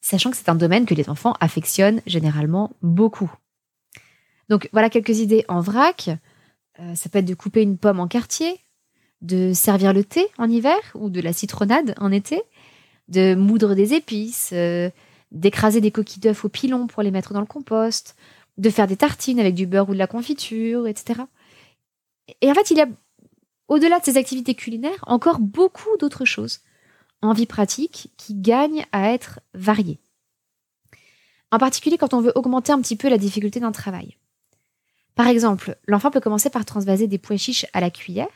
sachant 0.00 0.32
que 0.32 0.36
c'est 0.36 0.48
un 0.48 0.56
domaine 0.56 0.86
que 0.86 0.94
les 0.94 1.08
enfants 1.08 1.36
affectionnent 1.38 2.02
généralement 2.04 2.72
beaucoup. 2.82 3.32
Donc 4.48 4.68
voilà 4.72 4.90
quelques 4.90 5.20
idées 5.20 5.44
en 5.46 5.60
vrac. 5.60 6.10
Euh, 6.80 6.94
ça 6.94 7.08
peut 7.08 7.18
être 7.18 7.26
de 7.26 7.34
couper 7.34 7.62
une 7.62 7.78
pomme 7.78 8.00
en 8.00 8.08
quartier, 8.08 8.60
de 9.20 9.52
servir 9.52 9.92
le 9.92 10.04
thé 10.04 10.26
en 10.38 10.48
hiver 10.48 10.78
ou 10.94 11.10
de 11.10 11.20
la 11.20 11.32
citronnade 11.32 11.94
en 11.98 12.10
été, 12.10 12.42
de 13.08 13.34
moudre 13.34 13.74
des 13.74 13.94
épices, 13.94 14.50
euh, 14.52 14.90
d'écraser 15.30 15.80
des 15.80 15.90
coquilles 15.90 16.20
d'œufs 16.20 16.44
au 16.44 16.48
pilon 16.48 16.86
pour 16.86 17.02
les 17.02 17.10
mettre 17.10 17.32
dans 17.32 17.40
le 17.40 17.46
compost, 17.46 18.16
de 18.58 18.70
faire 18.70 18.86
des 18.86 18.96
tartines 18.96 19.40
avec 19.40 19.54
du 19.54 19.66
beurre 19.66 19.88
ou 19.88 19.94
de 19.94 19.98
la 19.98 20.06
confiture, 20.06 20.86
etc. 20.86 21.22
Et 22.40 22.50
en 22.50 22.54
fait, 22.54 22.70
il 22.70 22.76
y 22.76 22.80
a, 22.80 22.88
au-delà 23.68 23.98
de 23.98 24.04
ces 24.04 24.16
activités 24.16 24.54
culinaires, 24.54 25.04
encore 25.06 25.38
beaucoup 25.38 25.96
d'autres 25.98 26.24
choses 26.24 26.60
en 27.22 27.32
vie 27.32 27.46
pratique 27.46 28.12
qui 28.16 28.34
gagnent 28.34 28.84
à 28.92 29.12
être 29.12 29.40
variées. 29.54 30.00
En 31.50 31.58
particulier 31.58 31.98
quand 31.98 32.14
on 32.14 32.20
veut 32.20 32.32
augmenter 32.34 32.72
un 32.72 32.80
petit 32.80 32.96
peu 32.96 33.08
la 33.08 33.18
difficulté 33.18 33.60
d'un 33.60 33.72
travail. 33.72 34.16
Par 35.14 35.26
exemple, 35.26 35.76
l'enfant 35.86 36.10
peut 36.10 36.20
commencer 36.20 36.50
par 36.50 36.64
transvaser 36.64 37.06
des 37.06 37.18
pois 37.18 37.36
chiches 37.36 37.66
à 37.72 37.80
la 37.80 37.90
cuillère, 37.90 38.28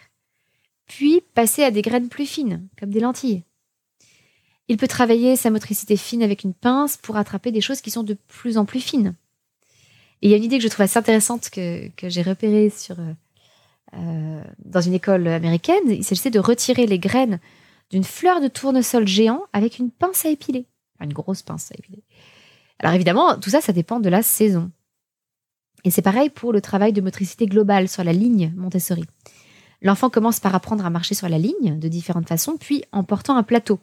puis 0.87 1.23
passer 1.35 1.63
à 1.65 1.71
des 1.71 1.83
graines 1.83 2.09
plus 2.09 2.27
fines, 2.27 2.69
comme 2.79 2.91
des 2.91 3.01
lentilles. 3.01 3.43
Il 4.69 4.77
peut 4.77 4.89
travailler 4.89 5.37
sa 5.37 5.51
motricité 5.51 5.97
fine 5.97 6.23
avec 6.23 6.45
une 6.45 6.55
pince 6.55 6.97
pour 6.97 7.17
attraper 7.17 7.53
des 7.53 7.61
choses 7.61 7.81
qui 7.81 7.91
sont 7.91 8.03
de 8.03 8.17
plus 8.29 8.59
en 8.59 8.65
plus 8.65 8.81
fines. 8.81 9.15
Et 10.23 10.29
il 10.29 10.31
y 10.31 10.35
a 10.35 10.37
une 10.37 10.45
idée 10.45 10.59
que 10.59 10.65
je 10.65 10.69
trouve 10.69 10.85
assez 10.85 10.99
intéressante 10.99 11.51
que, 11.51 11.91
j'ai 12.03 12.23
repérée 12.23 12.71
sur, 12.71 12.97
euh, 13.95 14.43
dans 14.65 14.81
une 14.81 14.95
école 14.95 15.29
américaine. 15.29 15.89
Il 15.89 16.05
s'agissait 16.05 16.31
de 16.31 16.41
retirer 16.41 16.87
les 16.87 16.99
graines 16.99 17.39
d'une 17.91 18.05
fleur 18.05 18.41
de 18.41 18.49
tournesol 18.49 19.07
géant 19.07 19.43
avec 19.53 19.79
une 19.79 19.91
pince 19.91 20.25
à 20.25 20.31
épiler. 20.31 20.67
une 21.01 21.13
grosse 21.13 21.43
pince 21.43 21.71
à 21.71 21.75
épiler. 21.79 22.03
Alors 22.79 22.95
évidemment, 22.95 23.39
tout 23.39 23.51
ça, 23.51 23.61
ça 23.61 23.73
dépend 23.73 24.01
de 24.01 24.09
la 24.09 24.23
saison. 24.23 24.71
Et 25.87 25.91
c'est 25.91 26.03
pareil 26.03 26.31
pour 26.31 26.53
le 26.53 26.61
travail 26.61 26.93
de 26.93 27.01
motricité 27.01 27.47
globale 27.47 27.89
sur 27.89 28.03
la 28.03 28.13
ligne 28.13 28.53
Montessori. 28.57 29.05
L'enfant 29.83 30.11
commence 30.11 30.41
par 30.41 30.53
apprendre 30.53 30.85
à 30.85 30.91
marcher 30.91 31.15
sur 31.15 31.29
la 31.29 31.39
ligne 31.39 31.79
de 31.79 31.87
différentes 31.87 32.27
façons, 32.27 32.57
puis 32.57 32.83
en 32.91 33.05
portant 33.05 33.37
un 33.37 33.45
plateau. 33.45 33.79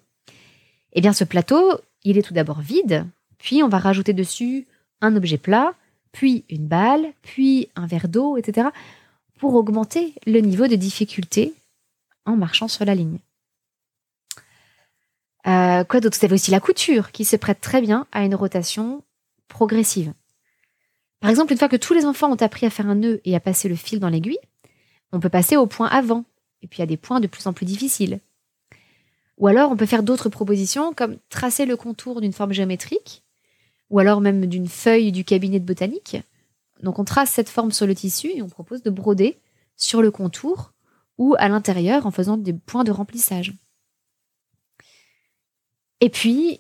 Eh 0.92 1.00
bien, 1.00 1.14
ce 1.14 1.24
plateau, 1.24 1.80
il 2.04 2.18
est 2.18 2.22
tout 2.22 2.34
d'abord 2.34 2.60
vide, 2.60 3.08
puis 3.38 3.64
on 3.64 3.70
va 3.70 3.78
rajouter 3.78 4.12
dessus 4.12 4.68
un 5.00 5.16
objet 5.16 5.38
plat, 5.38 5.76
puis 6.12 6.44
une 6.50 6.68
balle, 6.68 7.06
puis 7.22 7.70
un 7.78 7.88
verre 7.88 8.10
d'eau, 8.10 8.36
etc., 8.36 8.68
pour 9.40 9.56
augmenter 9.56 10.14
le 10.28 10.42
niveau 10.42 10.68
de 10.68 10.76
difficulté 10.76 11.54
en 12.26 12.36
marchant 12.36 12.68
sur 12.68 12.84
la 12.84 12.96
ligne. 12.96 13.20
Euh, 15.48 15.86
quoi 15.86 16.02
d'autre? 16.02 16.18
Vous 16.20 16.26
avez 16.26 16.36
aussi 16.36 16.52
la 16.52 16.60
couture 16.60 17.14
qui 17.14 17.24
se 17.24 17.38
prête 17.38 17.62
très 17.62 17.80
bien 17.80 18.08
à 18.12 18.26
une 18.26 18.36
rotation 18.36 19.04
progressive. 19.48 20.14
Par 21.24 21.30
exemple, 21.30 21.54
une 21.54 21.58
fois 21.58 21.70
que 21.70 21.78
tous 21.78 21.94
les 21.94 22.06
enfants 22.06 22.30
ont 22.30 22.42
appris 22.42 22.66
à 22.66 22.70
faire 22.70 22.90
un 22.90 22.96
nœud 22.96 23.22
et 23.24 23.34
à 23.34 23.40
passer 23.40 23.70
le 23.70 23.78
fil 23.78 24.02
dans 24.02 24.10
l'aiguille, 24.10 24.40
on 25.14 25.22
peut 25.22 25.30
passer 25.30 25.56
au 25.56 25.66
point 25.66 25.88
avant, 25.88 26.26
et 26.62 26.68
puis 26.68 26.84
à 26.84 26.86
des 26.86 26.98
points 26.98 27.22
de 27.22 27.28
plus 27.28 27.48
en 27.48 27.54
plus 27.54 27.66
difficiles. 27.66 28.20
Ou 29.38 29.48
alors 29.48 29.72
on 29.72 29.78
peut 29.78 29.86
faire 29.86 30.04
d'autres 30.04 30.28
propositions 30.28 30.94
comme 30.94 31.16
tracer 31.30 31.66
le 31.66 31.78
contour 31.78 32.20
d'une 32.20 32.34
forme 32.34 32.52
géométrique, 32.52 33.24
ou 33.90 34.00
alors 34.00 34.20
même 34.20 34.48
d'une 34.48 34.68
feuille 34.68 35.14
du 35.14 35.24
cabinet 35.24 35.62
de 35.62 35.66
botanique. 35.66 36.18
Donc 36.82 37.00
on 37.00 37.06
trace 37.06 37.30
cette 37.30 37.48
forme 37.48 37.72
sur 37.72 37.88
le 37.88 37.96
tissu 37.96 38.28
et 38.28 38.42
on 38.42 38.50
propose 38.50 38.84
de 38.84 38.90
broder 38.90 39.40
sur 39.78 40.02
le 40.02 40.12
contour 40.12 40.74
ou 41.18 41.36
à 41.40 41.48
l'intérieur 41.48 42.06
en 42.06 42.12
faisant 42.12 42.36
des 42.36 42.52
points 42.52 42.84
de 42.84 42.92
remplissage. 42.92 43.54
Et 46.02 46.10
puis, 46.10 46.60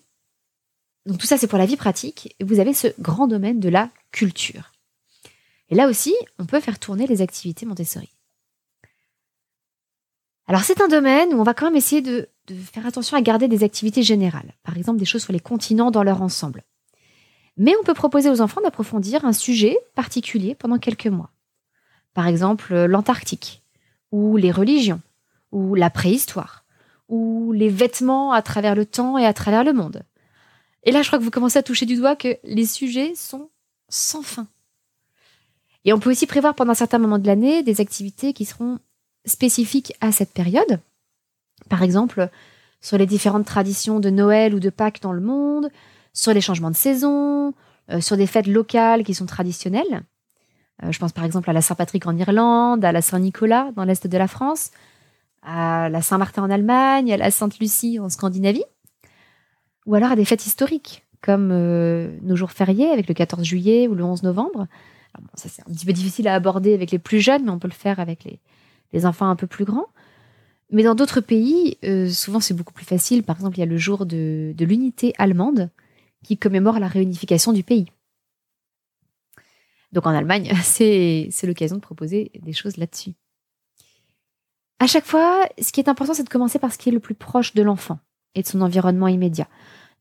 donc 1.05 1.17
tout 1.17 1.27
ça, 1.27 1.37
c'est 1.37 1.47
pour 1.47 1.59
la 1.59 1.65
vie 1.65 1.75
pratique. 1.75 2.33
Vous 2.41 2.61
avez 2.61 2.73
ce 2.73 2.87
grand 3.01 3.27
domaine 3.27 3.59
de 3.59 3.67
la 3.67 3.89
culture. 4.13 4.71
Et 5.69 5.75
là 5.75 5.89
aussi, 5.89 6.15
on 6.39 6.45
peut 6.45 6.61
faire 6.61 6.79
tourner 6.79 7.07
les 7.07 7.21
activités 7.21 7.65
Montessori. 7.65 8.13
Alors 10.47 10.63
c'est 10.63 10.81
un 10.81 10.87
domaine 10.87 11.33
où 11.33 11.39
on 11.39 11.43
va 11.43 11.53
quand 11.53 11.65
même 11.65 11.75
essayer 11.75 12.01
de, 12.01 12.29
de, 12.47 12.55
faire 12.55 12.85
attention 12.85 13.17
à 13.17 13.21
garder 13.21 13.47
des 13.49 13.63
activités 13.63 14.03
générales, 14.03 14.53
par 14.63 14.77
exemple 14.77 14.99
des 14.99 15.05
choses 15.05 15.23
sur 15.23 15.33
les 15.33 15.39
continents 15.39 15.91
dans 15.91 16.03
leur 16.03 16.21
ensemble. 16.21 16.63
Mais 17.57 17.73
on 17.79 17.83
peut 17.83 17.93
proposer 17.93 18.29
aux 18.29 18.41
enfants 18.41 18.61
d'approfondir 18.61 19.25
un 19.25 19.33
sujet 19.33 19.77
particulier 19.95 20.55
pendant 20.55 20.79
quelques 20.79 21.07
mois. 21.07 21.31
Par 22.13 22.27
exemple 22.27 22.75
l'Antarctique, 22.75 23.63
ou 24.11 24.37
les 24.37 24.51
religions, 24.51 25.01
ou 25.51 25.75
la 25.75 25.89
préhistoire, 25.89 26.65
ou 27.07 27.51
les 27.51 27.69
vêtements 27.69 28.31
à 28.31 28.41
travers 28.41 28.75
le 28.75 28.85
temps 28.85 29.17
et 29.17 29.25
à 29.25 29.33
travers 29.33 29.63
le 29.63 29.73
monde. 29.73 30.03
Et 30.83 30.91
là, 30.91 31.01
je 31.01 31.07
crois 31.07 31.19
que 31.19 31.23
vous 31.23 31.31
commencez 31.31 31.57
à 31.57 31.63
toucher 31.63 31.85
du 31.85 31.95
doigt 31.95 32.15
que 32.15 32.37
les 32.43 32.65
sujets 32.65 33.15
sont 33.15 33.49
sans 33.93 34.21
fin. 34.21 34.47
Et 35.85 35.93
on 35.93 35.99
peut 35.99 36.11
aussi 36.11 36.27
prévoir 36.27 36.55
pendant 36.55 36.71
un 36.71 36.75
certain 36.75 36.97
moment 36.97 37.19
de 37.19 37.27
l'année 37.27 37.63
des 37.63 37.81
activités 37.81 38.33
qui 38.33 38.45
seront 38.45 38.79
spécifiques 39.25 39.93
à 40.01 40.11
cette 40.11 40.31
période. 40.31 40.79
Par 41.69 41.83
exemple, 41.83 42.29
sur 42.81 42.97
les 42.97 43.05
différentes 43.05 43.45
traditions 43.45 43.99
de 43.99 44.09
Noël 44.09 44.53
ou 44.53 44.59
de 44.59 44.69
Pâques 44.69 45.01
dans 45.01 45.13
le 45.13 45.21
monde, 45.21 45.69
sur 46.13 46.33
les 46.33 46.41
changements 46.41 46.71
de 46.71 46.75
saison, 46.75 47.53
euh, 47.91 48.01
sur 48.01 48.17
des 48.17 48.27
fêtes 48.27 48.47
locales 48.47 49.03
qui 49.03 49.13
sont 49.13 49.25
traditionnelles. 49.25 50.03
Euh, 50.83 50.91
je 50.91 50.99
pense 50.99 51.11
par 51.11 51.25
exemple 51.25 51.49
à 51.49 51.53
la 51.53 51.61
Saint-Patrick 51.61 52.05
en 52.07 52.17
Irlande, 52.17 52.83
à 52.83 52.91
la 52.91 53.01
Saint-Nicolas 53.01 53.71
dans 53.75 53.83
l'Est 53.83 54.07
de 54.07 54.17
la 54.17 54.27
France, 54.27 54.71
à 55.41 55.89
la 55.89 56.01
Saint-Martin 56.01 56.43
en 56.43 56.49
Allemagne, 56.49 57.11
à 57.13 57.17
la 57.17 57.31
Sainte-Lucie 57.31 57.99
en 57.99 58.09
Scandinavie 58.09 58.65
ou 59.85 59.95
alors 59.95 60.11
à 60.11 60.15
des 60.15 60.25
fêtes 60.25 60.45
historiques, 60.45 61.03
comme 61.23 61.51
euh, 61.51 62.15
nos 62.21 62.35
jours 62.35 62.51
fériés 62.51 62.89
avec 62.89 63.07
le 63.07 63.13
14 63.13 63.43
juillet 63.43 63.87
ou 63.87 63.95
le 63.95 64.03
11 64.03 64.23
novembre. 64.23 64.67
ça, 65.35 65.47
c'est 65.47 65.61
un 65.61 65.73
petit 65.73 65.85
peu 65.85 65.93
difficile 65.93 66.27
à 66.27 66.35
aborder 66.35 66.73
avec 66.73 66.91
les 66.91 66.99
plus 66.99 67.21
jeunes, 67.21 67.45
mais 67.45 67.49
on 67.49 67.59
peut 67.59 67.69
le 67.69 67.73
faire 67.73 67.99
avec 67.99 68.27
les, 68.91 69.05
enfants 69.05 69.29
un 69.29 69.35
peu 69.35 69.47
plus 69.47 69.65
grands. 69.65 69.87
Mais 70.69 70.83
dans 70.83 70.95
d'autres 70.95 71.21
pays, 71.21 71.77
euh, 71.85 72.09
souvent 72.09 72.39
c'est 72.39 72.53
beaucoup 72.53 72.73
plus 72.73 72.85
facile. 72.85 73.23
Par 73.23 73.37
exemple, 73.37 73.57
il 73.57 73.61
y 73.61 73.63
a 73.63 73.67
le 73.67 73.77
jour 73.77 74.05
de, 74.05 74.53
de 74.55 74.65
l'unité 74.65 75.13
allemande 75.17 75.69
qui 76.23 76.37
commémore 76.37 76.79
la 76.79 76.87
réunification 76.87 77.53
du 77.53 77.63
pays. 77.63 77.87
Donc 79.93 80.05
en 80.05 80.11
Allemagne, 80.11 80.51
c'est 80.63 81.29
l'occasion 81.43 81.77
de 81.77 81.81
proposer 81.81 82.31
des 82.41 82.53
choses 82.53 82.75
là-dessus. 82.77 83.13
À 84.79 84.87
chaque 84.87 85.05
fois, 85.05 85.47
ce 85.61 85.71
qui 85.71 85.79
est 85.79 85.87
important, 85.87 86.13
c'est 86.13 86.23
de 86.23 86.29
commencer 86.29 86.59
par 86.59 86.73
ce 86.73 86.77
qui 86.77 86.89
est 86.89 86.91
le 86.91 86.99
plus 86.99 87.15
proche 87.15 87.53
de 87.53 87.63
l'enfant 87.63 87.99
et 88.35 88.41
de 88.41 88.47
son 88.47 88.59
environnement 88.61 89.07
immédiat. 89.07 89.47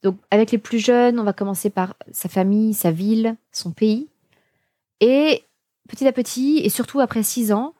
Donc 0.02 0.18
avec 0.30 0.50
les 0.50 0.58
plus 0.58 0.78
jeunes, 0.78 1.18
on 1.18 1.24
va 1.24 1.32
commencer 1.32 1.70
par 1.70 1.94
sa 2.10 2.28
famille, 2.28 2.74
sa 2.74 2.90
ville, 2.90 3.36
son 3.52 3.70
pays. 3.70 4.08
Et 5.00 5.44
petit 5.88 6.06
à 6.06 6.12
petit, 6.12 6.58
et 6.64 6.68
surtout 6.68 7.00
après 7.00 7.22
six 7.22 7.52
ans, 7.52 7.74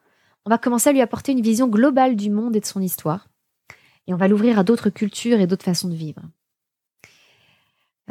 on 0.45 0.51
va 0.51 0.59
commencer 0.59 0.91
à 0.91 0.93
lui 0.93 1.01
apporter 1.01 1.33
une 1.33 1.41
vision 1.41 1.69
globale 1.69 2.17
du 2.17 2.31
monde 2.31 2.57
et 2.57 2.61
de 2.61 2.67
son 2.67 2.81
histoire. 2.81 3.29
Et 4.07 4.15
on 4.15 4.17
va 4.17 4.29
l'ouvrir 4.29 4.59
à 4.59 4.65
d'autres 4.65 4.91
cultures 4.91 5.41
et 5.41 5.47
d'autres 5.47 5.65
façons 5.65 5.89
de 5.89 5.95
vivre. 5.95 6.23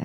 Euh, 0.00 0.04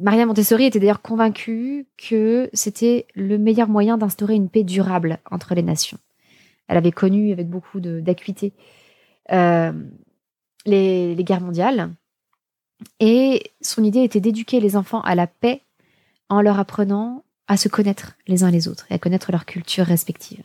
Maria 0.00 0.26
Montessori 0.26 0.64
était 0.64 0.80
d'ailleurs 0.80 1.02
convaincue 1.02 1.86
que 1.96 2.50
c'était 2.52 3.06
le 3.14 3.38
meilleur 3.38 3.68
moyen 3.68 3.96
d'instaurer 3.96 4.34
une 4.34 4.48
paix 4.48 4.64
durable 4.64 5.18
entre 5.30 5.54
les 5.54 5.62
nations. 5.62 5.98
Elle 6.68 6.76
avait 6.76 6.92
connu 6.92 7.32
avec 7.32 7.48
beaucoup 7.48 7.80
d'acuité 7.80 8.52
euh, 9.32 9.72
les, 10.64 11.14
guerres 11.20 11.40
mondiales. 11.40 11.92
Et 13.00 13.52
son 13.60 13.84
idée 13.84 14.02
était 14.02 14.20
d'éduquer 14.20 14.60
les 14.60 14.76
enfants 14.76 15.00
à 15.02 15.14
la 15.14 15.26
paix 15.26 15.62
en 16.28 16.40
leur 16.40 16.58
apprenant 16.58 17.24
à 17.48 17.56
se 17.56 17.68
connaître 17.68 18.16
les 18.26 18.44
uns 18.44 18.50
les 18.50 18.68
autres 18.68 18.86
et 18.90 18.94
à 18.94 18.98
connaître 18.98 19.30
leur 19.32 19.46
culture 19.46 19.86
respective. 19.86 20.42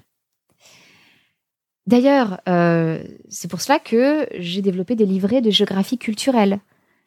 D'ailleurs, 1.87 2.39
euh, 2.47 3.03
c'est 3.29 3.49
pour 3.49 3.61
cela 3.61 3.79
que 3.79 4.27
j'ai 4.37 4.61
développé 4.61 4.95
des 4.95 5.05
livrets 5.05 5.41
de 5.41 5.49
géographie 5.49 5.97
culturelle 5.97 6.59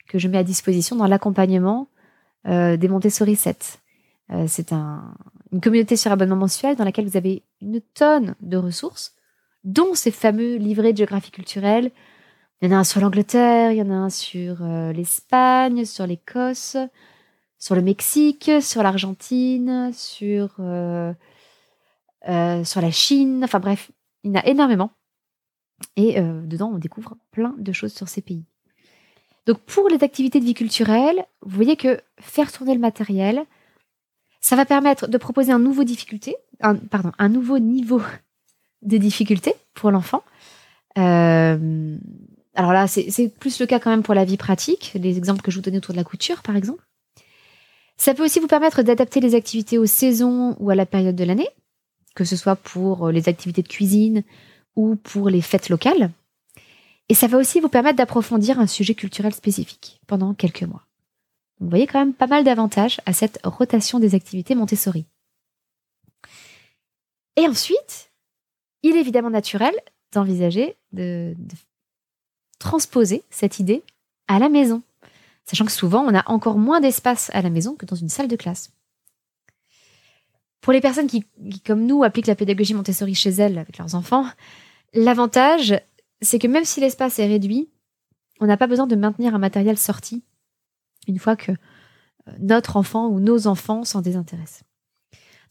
que 0.09 0.19
je 0.19 0.29
mets 0.29 0.39
à 0.39 0.45
disposition 0.45 0.97
dans 0.97 1.07
l'accompagnement 1.07 1.89
euh, 2.47 2.77
des 2.77 2.89
Montessori 2.89 3.37
7. 3.37 3.81
Euh, 4.33 4.47
c'est 4.49 4.73
une 4.73 5.61
communauté 5.63 5.97
sur 5.97 6.11
abonnement 6.11 6.37
mensuel 6.37 6.77
dans 6.77 6.85
laquelle 6.85 7.07
vous 7.07 7.17
avez 7.17 7.43
une 7.63 7.81
tonne 7.81 8.35
de 8.41 8.57
ressources, 8.57 9.15
dont 9.63 9.95
ces 9.95 10.11
fameux 10.11 10.57
livrets 10.57 10.93
de 10.93 10.99
géographie 10.99 11.31
culturelle. 11.31 11.91
Il 12.61 12.71
y 12.71 12.73
en 12.73 12.77
a 12.77 12.81
un 12.81 12.85
sur 12.85 13.01
l'Angleterre, 13.01 13.73
il 13.73 13.79
y 13.79 13.83
en 13.83 13.91
a 13.91 13.95
un 13.95 14.11
sur 14.11 14.63
euh, 14.63 14.93
l'Espagne, 14.93 15.85
sur 15.85 16.07
l'Écosse, 16.07 16.77
sur 17.59 17.75
le 17.75 17.83
Mexique, 17.83 18.51
sur 18.61 18.83
l'Argentine, 18.83 19.91
sur, 19.93 20.55
sur 20.57 21.17
la 22.81 22.91
Chine. 22.91 23.45
Enfin 23.45 23.61
bref, 23.61 23.91
il 24.23 24.31
y 24.31 24.35
en 24.35 24.41
a 24.41 24.47
énormément. 24.47 24.93
Et 25.97 26.21
dedans, 26.21 26.71
on 26.75 26.79
découvre 26.79 27.17
plein 27.31 27.55
de 27.59 27.73
choses 27.73 27.93
sur 27.93 28.09
ces 28.09 28.23
pays. 28.23 28.45
Donc 29.47 29.59
pour 29.61 29.89
les 29.89 30.03
activités 30.03 30.41
de 30.41 30.45
vie 30.45 30.55
culturelle, 30.55 31.25
vous 31.43 31.57
voyez 31.57 31.77
que 31.77 32.01
faire 32.21 32.51
tourner 32.51 32.75
le 32.75 32.81
matériel, 32.81 33.45
ça 34.41 34.57
va 34.57 34.65
permettre 34.65 35.09
de 35.09 35.19
proposer 35.19 35.53
un 35.53 35.59
nouveau 35.59 35.85
difficulté, 35.85 36.37
un, 36.61 36.77
pardon, 36.77 37.13
un 37.19 37.29
nouveau 37.29 37.59
niveau 37.59 38.01
de 38.83 38.97
difficulté 38.97 39.55
pour 39.75 39.91
l'enfant. 39.91 40.23
Euh, 40.99 41.97
alors 42.55 42.73
là, 42.73 42.87
c'est 42.87 43.29
plus 43.29 43.59
le 43.61 43.67
cas 43.67 43.81
quand 43.81 43.91
même 43.91 44.03
pour 44.03 44.15
la 44.15 44.25
vie 44.25 44.37
pratique, 44.37 44.93
les 44.95 45.19
exemples 45.19 45.43
que 45.43 45.51
je 45.51 45.57
vous 45.57 45.63
donnais 45.63 45.79
autour 45.79 45.93
de 45.93 45.99
la 45.99 46.05
couture, 46.05 46.43
par 46.43 46.57
exemple. 46.57 46.85
Ça 47.97 48.15
peut 48.15 48.25
aussi 48.25 48.41
vous 48.41 48.47
permettre 48.47 48.83
d'adapter 48.83 49.21
les 49.21 49.35
activités 49.35 49.79
aux 49.79 49.87
saisons 49.87 50.57
ou 50.61 50.71
à 50.71 50.75
la 50.75 50.87
période 50.87 51.17
de 51.17 51.25
l'année, 51.25 51.49
que 52.15 52.25
ce 52.25 52.37
soit 52.37 52.57
pour 52.57 53.11
les 53.11 53.29
activités 53.29 53.63
de 53.63 53.69
cuisine 53.69 54.23
ou 54.77 54.97
pour 54.97 55.31
les 55.31 55.41
fêtes 55.41 55.69
locales. 55.69 56.11
Et 57.09 57.15
ça 57.15 57.27
va 57.27 57.39
aussi 57.39 57.61
vous 57.61 57.69
permettre 57.69 57.97
d'approfondir 57.97 58.59
un 58.59 58.67
sujet 58.67 58.95
culturel 58.95 59.35
spécifique 59.35 60.01
pendant 60.07 60.33
quelques 60.35 60.63
mois. 60.63 60.87
Vous 61.61 61.69
voyez 61.69 61.87
quand 61.87 61.99
même 61.99 62.15
pas 62.15 62.27
mal 62.27 62.45
d'avantages 62.45 63.01
à 63.07 63.13
cette 63.13 63.41
rotation 63.45 63.99
des 63.99 64.15
activités 64.15 64.55
Montessori. 64.55 65.07
Et 67.37 67.47
ensuite, 67.47 68.13
il 68.83 68.97
est 68.97 69.01
évidemment 69.01 69.31
naturel 69.31 69.75
d'envisager 70.13 70.77
de, 70.93 71.35
de, 71.37 71.55
transposer 72.59 73.23
cette 73.31 73.59
idée 73.59 73.83
à 74.29 74.39
la 74.39 74.49
maison, 74.49 74.83
sachant 75.45 75.65
que 75.65 75.73
souvent 75.73 76.05
on 76.05 76.15
a 76.15 76.29
encore 76.31 76.59
moins 76.59 76.81
d'espace 76.81 77.31
à 77.35 77.43
la 77.43 77.51
maison 77.51 77.75
que 77.75 77.87
dans 77.87 77.97
une 77.97 78.09
salle 78.09 78.29
de 78.29 78.37
classe. 78.37 78.71
Pour 80.61 80.73
les 80.73 80.81
personnes 80.81 81.09
qui, 81.09 81.27
comme 81.67 81.85
nous, 81.85 82.05
appliquent 82.05 82.27
la 82.27 82.35
pédagogie 82.35 82.73
Montessori 82.73 83.15
chez 83.15 83.31
elles 83.31 83.59
avec 83.59 83.77
leurs 83.77 83.95
enfants, 83.95 84.27
l'avantage, 84.95 85.79
c'est 86.23 86.39
que 86.39 86.47
même 86.47 86.65
si 86.65 86.81
l'espace 86.81 87.19
est 87.19 87.27
réduit, 87.27 87.69
on 88.41 88.47
n'a 88.47 88.57
pas 88.57 88.67
besoin 88.67 88.87
de 88.87 88.97
maintenir 88.97 89.35
un 89.35 89.39
matériel 89.39 89.77
sorti 89.77 90.23
une 91.07 91.19
fois 91.19 91.37
que 91.37 91.53
euh, 91.53 92.33
notre 92.39 92.77
enfant 92.77 93.09
ou 93.09 93.21
nos 93.21 93.47
enfants 93.47 93.85
s'en 93.85 94.01
désintéressent. 94.01 94.63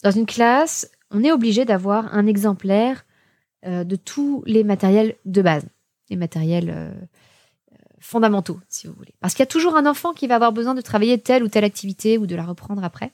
Dans 0.03 0.11
une 0.11 0.25
classe, 0.25 0.89
on 1.11 1.23
est 1.23 1.31
obligé 1.31 1.65
d'avoir 1.65 2.13
un 2.13 2.25
exemplaire 2.27 3.05
euh, 3.65 3.83
de 3.83 3.95
tous 3.95 4.43
les 4.45 4.63
matériels 4.63 5.15
de 5.25 5.41
base, 5.41 5.65
les 6.09 6.15
matériels 6.15 6.71
euh, 6.73 6.93
fondamentaux, 7.99 8.59
si 8.69 8.87
vous 8.87 8.93
voulez. 8.93 9.13
Parce 9.19 9.33
qu'il 9.33 9.41
y 9.41 9.43
a 9.43 9.47
toujours 9.47 9.75
un 9.75 9.85
enfant 9.85 10.13
qui 10.13 10.27
va 10.27 10.35
avoir 10.35 10.51
besoin 10.51 10.73
de 10.73 10.81
travailler 10.81 11.19
telle 11.19 11.43
ou 11.43 11.47
telle 11.47 11.63
activité 11.63 12.17
ou 12.17 12.27
de 12.27 12.35
la 12.35 12.43
reprendre 12.43 12.83
après. 12.83 13.11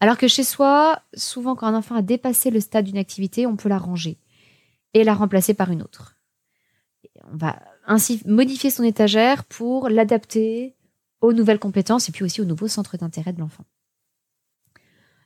Alors 0.00 0.18
que 0.18 0.28
chez 0.28 0.44
soi, 0.44 1.02
souvent 1.14 1.54
quand 1.54 1.66
un 1.66 1.74
enfant 1.74 1.94
a 1.94 2.02
dépassé 2.02 2.50
le 2.50 2.60
stade 2.60 2.84
d'une 2.84 2.98
activité, 2.98 3.46
on 3.46 3.56
peut 3.56 3.68
la 3.68 3.78
ranger 3.78 4.18
et 4.92 5.04
la 5.04 5.14
remplacer 5.14 5.54
par 5.54 5.70
une 5.70 5.82
autre 5.82 6.14
on 7.32 7.36
va 7.36 7.60
ainsi 7.86 8.22
modifier 8.26 8.70
son 8.70 8.82
étagère 8.82 9.44
pour 9.44 9.88
l'adapter 9.88 10.74
aux 11.20 11.32
nouvelles 11.32 11.58
compétences 11.58 12.08
et 12.08 12.12
puis 12.12 12.24
aussi 12.24 12.40
aux 12.40 12.46
nouveaux 12.46 12.68
centres 12.68 12.96
d'intérêt 12.96 13.32
de 13.32 13.40
l'enfant. 13.40 13.64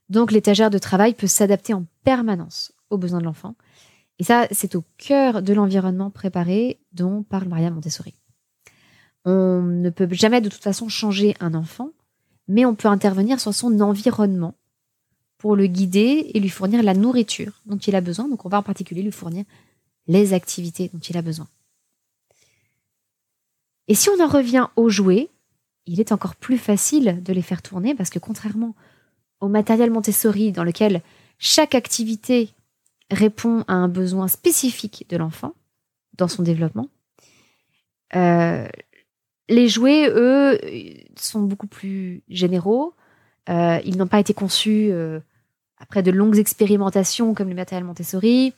Donc 0.09 0.33
l'étagère 0.33 0.71
de 0.71 0.79
travail 0.79 1.15
peut 1.15 1.27
s'adapter 1.27 1.75
en 1.75 1.85
permanence 2.05 2.73
aux 2.91 2.99
besoins 2.99 3.21
de 3.21 3.25
l'enfant. 3.25 3.57
Et 4.19 4.25
ça, 4.25 4.49
c'est 4.51 4.75
au 4.75 4.85
cœur 4.97 5.43
de 5.43 5.53
l'environnement 5.53 6.11
préparé 6.11 6.81
dont 6.93 7.23
parle 7.23 7.49
Maria 7.49 7.71
Montessori. 7.71 8.15
On 9.25 9.63
ne 9.63 9.91
peut 9.91 10.09
jamais 10.11 10.41
de 10.41 10.49
toute 10.49 10.63
façon 10.63 10.89
changer 10.89 11.37
un 11.41 11.55
enfant, 11.55 11.91
mais 12.49 12.65
on 12.65 12.75
peut 12.75 12.89
intervenir 12.89 13.41
sur 13.41 13.55
son 13.55 13.81
environnement 13.81 14.55
pour 15.37 15.55
le 15.55 15.67
guider 15.67 16.31
et 16.35 16.41
lui 16.41 16.49
fournir 16.49 16.83
la 16.83 16.95
nourriture 16.95 17.63
dont 17.67 17.77
il 17.77 17.95
a 17.95 18.01
besoin. 18.01 18.29
Donc 18.29 18.45
on 18.45 18.49
va 18.49 18.59
en 18.59 18.63
particulier 18.63 19.03
lui 19.03 19.13
fournir 19.13 19.45
les 20.09 20.33
activités 20.33 20.91
dont 20.93 20.99
il 20.99 21.17
a 21.17 21.23
besoin. 21.23 21.47
Et 23.87 23.95
si 23.95 24.11
on 24.11 24.21
en 24.23 24.29
revient 24.29 24.67
aux 24.77 24.89
jouets, 24.89 25.31
il 25.87 26.01
est 26.01 26.13
encore 26.13 26.35
plus 26.35 26.59
facile 26.59 27.23
de 27.23 27.33
les 27.33 27.43
faire 27.43 27.63
tourner 27.63 27.95
parce 27.95 28.11
que 28.11 28.19
contrairement 28.19 28.75
au 29.41 29.49
matériel 29.49 29.91
Montessori 29.91 30.53
dans 30.53 30.65
lequel 30.65 31.03
chaque 31.39 31.75
activité 31.75 32.51
répond 33.11 33.65
à 33.69 33.75
un 33.75 33.89
besoin 33.89 34.29
spécifique 34.29 35.07
de 35.09 35.17
l'enfant 35.17 35.55
dans 36.17 36.29
son 36.29 36.43
développement, 36.43 36.89
euh, 38.17 38.67
les 39.49 39.69
jouets, 39.69 40.11
eux, 40.11 40.59
sont 41.17 41.43
beaucoup 41.43 41.67
plus 41.67 42.23
généraux. 42.29 42.95
Euh, 43.49 43.81
ils 43.85 43.97
n'ont 43.97 44.07
pas 44.07 44.21
été 44.21 44.35
conçus 44.35 44.89
euh, 44.91 45.21
après 45.79 46.03
de 46.03 46.11
longues 46.11 46.39
expérimentations 46.39 47.35
comme 47.35 47.49
le 47.49 47.55
matériel 47.55 47.85
Montessori. 47.85 48.53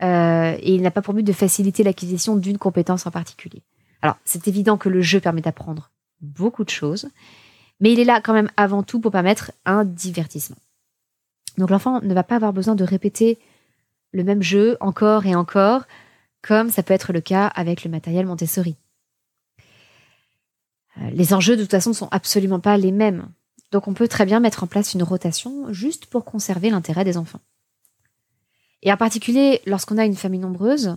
et 0.00 0.74
il 0.74 0.82
n'a 0.82 0.90
pas 0.90 1.02
pour 1.02 1.14
but 1.14 1.22
de 1.22 1.32
faciliter 1.32 1.82
l'acquisition 1.82 2.36
d'une 2.36 2.58
compétence 2.58 3.06
en 3.06 3.10
particulier. 3.10 3.62
Alors, 4.02 4.16
c'est 4.24 4.48
évident 4.48 4.78
que 4.78 4.88
le 4.88 5.02
jeu 5.02 5.20
permet 5.20 5.42
d'apprendre 5.42 5.90
beaucoup 6.20 6.64
de 6.64 6.70
choses, 6.70 7.08
mais 7.80 7.92
il 7.92 8.00
est 8.00 8.04
là 8.04 8.20
quand 8.20 8.32
même 8.32 8.50
avant 8.56 8.82
tout 8.82 8.98
pour 8.98 9.12
permettre 9.12 9.52
un 9.66 9.84
divertissement. 9.84 10.56
Donc 11.58 11.70
l'enfant 11.70 12.00
ne 12.00 12.14
va 12.14 12.22
pas 12.22 12.36
avoir 12.36 12.52
besoin 12.52 12.74
de 12.74 12.84
répéter 12.84 13.38
le 14.12 14.24
même 14.24 14.42
jeu 14.42 14.76
encore 14.80 15.26
et 15.26 15.34
encore, 15.34 15.84
comme 16.42 16.70
ça 16.70 16.82
peut 16.82 16.94
être 16.94 17.12
le 17.12 17.20
cas 17.20 17.46
avec 17.46 17.84
le 17.84 17.90
matériel 17.90 18.26
Montessori. 18.26 18.76
Euh, 20.98 21.10
les 21.10 21.34
enjeux 21.34 21.56
de 21.56 21.62
toute 21.62 21.70
façon 21.70 21.90
ne 21.90 21.94
sont 21.94 22.08
absolument 22.10 22.60
pas 22.60 22.76
les 22.76 22.92
mêmes. 22.92 23.28
Donc 23.70 23.86
on 23.86 23.94
peut 23.94 24.08
très 24.08 24.26
bien 24.26 24.40
mettre 24.40 24.64
en 24.64 24.66
place 24.66 24.94
une 24.94 25.02
rotation 25.02 25.72
juste 25.72 26.06
pour 26.06 26.24
conserver 26.24 26.70
l'intérêt 26.70 27.04
des 27.04 27.16
enfants. 27.16 27.40
Et 28.82 28.92
en 28.92 28.96
particulier 28.96 29.60
lorsqu'on 29.66 29.98
a 29.98 30.04
une 30.04 30.16
famille 30.16 30.40
nombreuse, 30.40 30.96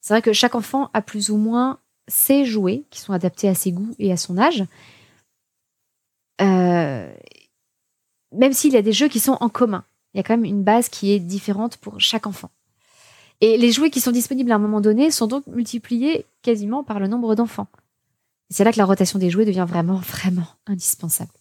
c'est 0.00 0.14
vrai 0.14 0.22
que 0.22 0.32
chaque 0.32 0.54
enfant 0.54 0.90
a 0.92 1.00
plus 1.00 1.30
ou 1.30 1.36
moins 1.36 1.78
ses 2.08 2.44
jouets 2.44 2.84
qui 2.90 3.00
sont 3.00 3.12
adaptés 3.12 3.48
à 3.48 3.54
ses 3.54 3.72
goûts 3.72 3.94
et 3.98 4.12
à 4.12 4.16
son 4.16 4.36
âge. 4.36 4.64
Euh, 6.40 7.14
même 8.32 8.52
s'il 8.52 8.72
y 8.72 8.76
a 8.76 8.82
des 8.82 8.92
jeux 8.92 9.08
qui 9.08 9.20
sont 9.20 9.36
en 9.40 9.48
commun, 9.48 9.84
il 10.14 10.18
y 10.18 10.20
a 10.20 10.22
quand 10.22 10.36
même 10.36 10.44
une 10.44 10.62
base 10.62 10.88
qui 10.88 11.12
est 11.12 11.18
différente 11.18 11.76
pour 11.78 12.00
chaque 12.00 12.26
enfant. 12.26 12.50
Et 13.40 13.56
les 13.56 13.72
jouets 13.72 13.90
qui 13.90 14.00
sont 14.00 14.12
disponibles 14.12 14.52
à 14.52 14.56
un 14.56 14.58
moment 14.58 14.80
donné 14.80 15.10
sont 15.10 15.26
donc 15.26 15.46
multipliés 15.46 16.26
quasiment 16.42 16.84
par 16.84 17.00
le 17.00 17.08
nombre 17.08 17.34
d'enfants. 17.34 17.68
C'est 18.50 18.64
là 18.64 18.72
que 18.72 18.78
la 18.78 18.84
rotation 18.84 19.18
des 19.18 19.30
jouets 19.30 19.44
devient 19.44 19.66
vraiment, 19.68 19.96
vraiment 19.96 20.46
indispensable. 20.66 21.32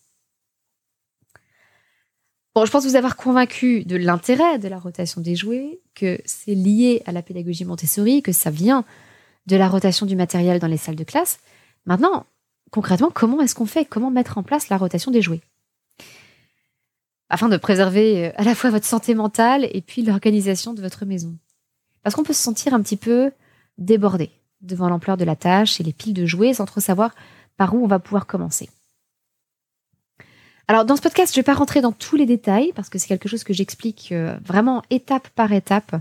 Bon, 2.56 2.66
je 2.66 2.72
pense 2.72 2.86
vous 2.86 2.96
avoir 2.96 3.16
convaincu 3.16 3.86
de 3.86 3.96
l'intérêt 3.96 4.60
de 4.60 4.68
la 4.68 4.80
rotation 4.80 5.22
des 5.22 5.36
jouets, 5.36 5.80
que 5.96 6.20
c'est 6.26 6.56
lié 6.56 7.02
à 7.06 7.12
la 7.12 7.22
pédagogie 7.22 7.66
Montessori, 7.66 8.22
que 8.22 8.32
ça 8.32 8.50
vient 8.50 8.84
de 9.46 9.56
la 9.56 9.70
rotation 9.70 10.06
du 10.06 10.16
matériel 10.16 10.60
dans 10.60 10.68
les 10.68 10.78
salles 10.78 10.96
de 10.96 11.04
classe. 11.04 11.40
Maintenant, 11.86 12.26
concrètement, 12.72 13.10
comment 13.10 13.42
est-ce 13.42 13.56
qu'on 13.56 13.66
fait? 13.66 13.86
Comment 13.86 14.12
mettre 14.12 14.38
en 14.38 14.44
place 14.44 14.70
la 14.70 14.78
rotation 14.78 15.12
des 15.12 15.22
jouets? 15.22 15.42
Afin 17.34 17.48
de 17.48 17.56
préserver 17.56 18.28
euh, 18.28 18.32
à 18.36 18.44
la 18.44 18.56
fois 18.56 18.70
votre 18.70 18.86
santé 18.86 19.16
mentale 19.16 19.68
et 19.72 19.82
puis 19.82 20.04
l'organisation 20.04 20.74
de 20.74 20.82
votre 20.82 21.06
maison. 21.06 21.38
Parce 22.04 22.16
qu'on 22.16 22.24
peut 22.24 22.34
se 22.34 22.44
sentir 22.44 22.74
un 22.74 22.82
petit 22.82 22.98
peu 22.98 23.32
débordé 23.78 24.30
devant 24.62 24.90
l'ampleur 24.90 25.16
de 25.16 25.24
la 25.24 25.38
tâche 25.38 25.80
et 25.80 25.84
les 25.84 25.94
piles 25.94 26.14
de 26.14 26.26
jouets 26.26 26.54
sans 26.54 26.66
trop 26.66 26.82
savoir 26.82 27.16
par 27.56 27.74
où 27.74 27.84
on 27.84 27.88
va 27.88 28.00
pouvoir 28.00 28.28
commencer. 28.28 28.70
Alors 30.68 30.84
dans 30.84 30.98
ce 30.98 31.02
podcast, 31.02 31.34
je 31.34 31.40
ne 31.40 31.42
vais 31.42 31.46
pas 31.46 31.54
rentrer 31.54 31.80
dans 31.80 31.94
tous 31.94 32.18
les 32.18 32.26
détails 32.26 32.74
parce 32.76 32.90
que 32.90 33.00
c'est 33.00 33.08
quelque 33.08 33.30
chose 33.30 33.46
que 33.46 33.54
j'explique 33.54 34.12
euh, 34.12 34.38
vraiment 34.44 34.84
étape 34.90 35.30
par 35.30 35.54
étape 35.54 35.96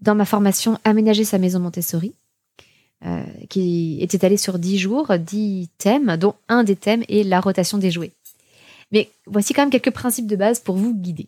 dans 0.00 0.16
ma 0.16 0.24
formation 0.24 0.78
Aménager 0.84 1.24
sa 1.24 1.38
maison 1.38 1.60
Montessori. 1.60 2.12
Euh, 3.04 3.22
qui 3.50 3.98
est 4.00 4.14
étalé 4.14 4.38
sur 4.38 4.58
dix 4.58 4.78
jours, 4.78 5.18
dix 5.18 5.68
thèmes, 5.76 6.16
dont 6.16 6.34
un 6.48 6.64
des 6.64 6.76
thèmes 6.76 7.04
est 7.10 7.24
la 7.24 7.40
rotation 7.40 7.76
des 7.76 7.90
jouets. 7.90 8.12
Mais 8.92 9.10
voici 9.26 9.52
quand 9.52 9.62
même 9.62 9.70
quelques 9.70 9.90
principes 9.90 10.26
de 10.26 10.36
base 10.36 10.60
pour 10.60 10.76
vous 10.76 10.94
guider. 10.94 11.26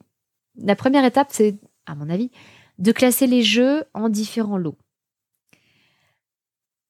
La 0.57 0.77
première 0.77 1.05
étape, 1.05 1.29
c'est, 1.31 1.57
à 1.87 1.95
mon 1.95 2.09
avis, 2.09 2.31
de 2.79 2.93
classer 2.93 3.27
les 3.27 3.43
jeux 3.43 3.85
en 3.95 4.09
différents 4.09 4.57
lots. 4.57 4.77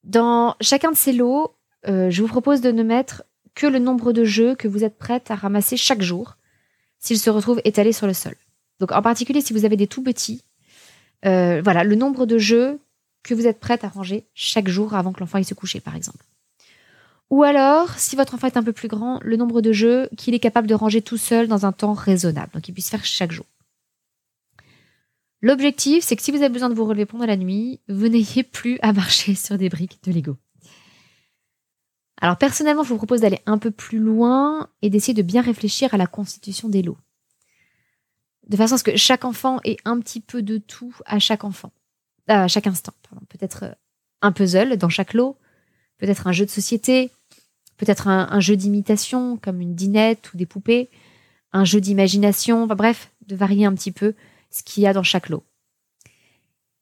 Dans 0.05 0.57
chacun 0.61 0.91
de 0.91 0.97
ces 0.97 1.13
lots, 1.13 1.55
euh, 1.87 2.11
je 2.11 2.23
vous 2.23 2.29
propose 2.29 2.61
de 2.61 2.71
ne 2.71 2.83
mettre 2.83 3.25
que 3.55 3.67
le 3.67 3.79
nombre 3.79 4.13
de 4.13 4.25
jeux 4.25 4.55
que 4.55 4.69
vous 4.69 4.85
êtes 4.85 4.99
prête 4.99 5.31
à 5.31 5.35
ramasser 5.35 5.77
chaque 5.77 6.03
jour 6.03 6.37
s'ils 6.99 7.19
se 7.19 7.31
retrouvent 7.31 7.61
étalés 7.65 7.93
sur 7.93 8.07
le 8.07 8.15
sol. 8.15 8.35
Donc 8.81 8.93
en 8.93 9.03
particulier 9.03 9.41
si 9.41 9.53
vous 9.53 9.65
avez 9.65 9.77
des 9.77 9.87
tout 9.87 10.03
petits, 10.03 10.45
euh, 11.25 11.61
voilà, 11.63 11.85
le 11.85 11.97
nombre 11.97 12.27
de 12.27 12.39
jeux 12.39 12.81
que 13.23 13.35
vous 13.35 13.47
êtes 13.47 13.61
prête 13.61 13.85
à 13.85 13.89
ranger 13.89 14.27
chaque 14.35 14.69
jour 14.69 14.95
avant 14.95 15.13
que 15.13 15.21
l'enfant 15.21 15.39
aille 15.39 15.45
se 15.45 15.55
coucher, 15.55 15.81
par 15.81 15.97
exemple. 15.97 16.25
Ou 17.31 17.43
alors, 17.43 17.99
si 17.99 18.17
votre 18.17 18.35
enfant 18.35 18.47
est 18.47 18.57
un 18.57 18.63
peu 18.63 18.73
plus 18.73 18.89
grand, 18.89 19.21
le 19.23 19.37
nombre 19.37 19.61
de 19.61 19.73
jeux 19.73 20.09
qu'il 20.17 20.35
est 20.35 20.39
capable 20.39 20.67
de 20.67 20.75
ranger 20.75 21.03
tout 21.03 21.19
seul 21.19 21.47
dans 21.47 21.67
un 21.67 21.73
temps 21.73 21.93
raisonnable, 21.93 22.53
donc 22.55 22.69
il 22.69 22.73
puisse 22.73 22.89
faire 22.89 23.05
chaque 23.05 23.33
jour. 23.33 23.47
L'objectif, 25.41 26.03
c'est 26.03 26.17
que 26.17 26.23
si 26.23 26.31
vous 26.31 26.39
avez 26.39 26.49
besoin 26.49 26.69
de 26.69 26.75
vous 26.75 26.85
relever 26.85 27.07
pendant 27.07 27.27
la 27.27 27.37
nuit, 27.37 27.81
vous 27.89 28.09
n'ayez 28.09 28.43
plus 28.43 28.79
à 28.83 28.93
marcher 28.93 29.35
sur 29.35 29.59
des 29.59 29.69
briques 29.69 30.03
de 30.05 30.13
Lego. 30.13 30.37
Alors 32.21 32.37
personnellement, 32.37 32.83
je 32.83 32.89
vous 32.89 32.97
propose 32.97 33.21
d'aller 33.21 33.41
un 33.47 33.59
peu 33.59 33.71
plus 33.71 33.99
loin 33.99 34.69
et 34.83 34.91
d'essayer 34.91 35.15
de 35.15 35.23
bien 35.23 35.43
réfléchir 35.43 35.95
à 35.95 35.97
la 35.97 36.07
constitution 36.07 36.69
des 36.69 36.83
lots. 36.83 36.99
De 38.49 38.57
façon 38.57 38.75
à 38.75 38.79
ce 38.79 38.85
que 38.85 38.97
chaque 38.97 39.25
enfant 39.25 39.61
ait 39.65 39.77
un 39.85 40.01
petit 40.01 40.21
peu 40.21 40.43
de 40.43 40.59
tout 40.59 40.95
à 41.05 41.19
chaque 41.19 41.45
enfant, 41.45 41.71
à 42.27 42.49
chaque 42.49 42.67
instant. 42.67 42.95
Peut-être 43.29 43.65
euh, 43.65 43.73
un 44.23 44.33
puzzle 44.33 44.77
dans 44.77 44.89
chaque 44.89 45.15
lot, 45.15 45.37
peut-être 45.99 46.27
un 46.27 46.33
jeu 46.33 46.47
de 46.47 46.51
société, 46.51 47.13
peut-être 47.79 48.09
un, 48.09 48.41
jeu 48.41 48.57
d'imitation 48.57 49.39
comme 49.39 49.61
une 49.61 49.75
dinette 49.75 50.33
ou 50.35 50.37
des 50.37 50.47
poupées, 50.47 50.91
un 51.53 51.65
jeu 51.65 51.81
d'imagination, 51.81 52.67
bref, 52.67 53.11
de 53.27 53.37
varier 53.37 53.65
un 53.65 53.75
petit 53.75 53.93
peu 53.93 54.15
ce 54.51 54.63
qu'il 54.63 54.83
y 54.83 54.87
a 54.87 54.93
dans 54.93 55.03
chaque 55.03 55.29
lot. 55.29 55.45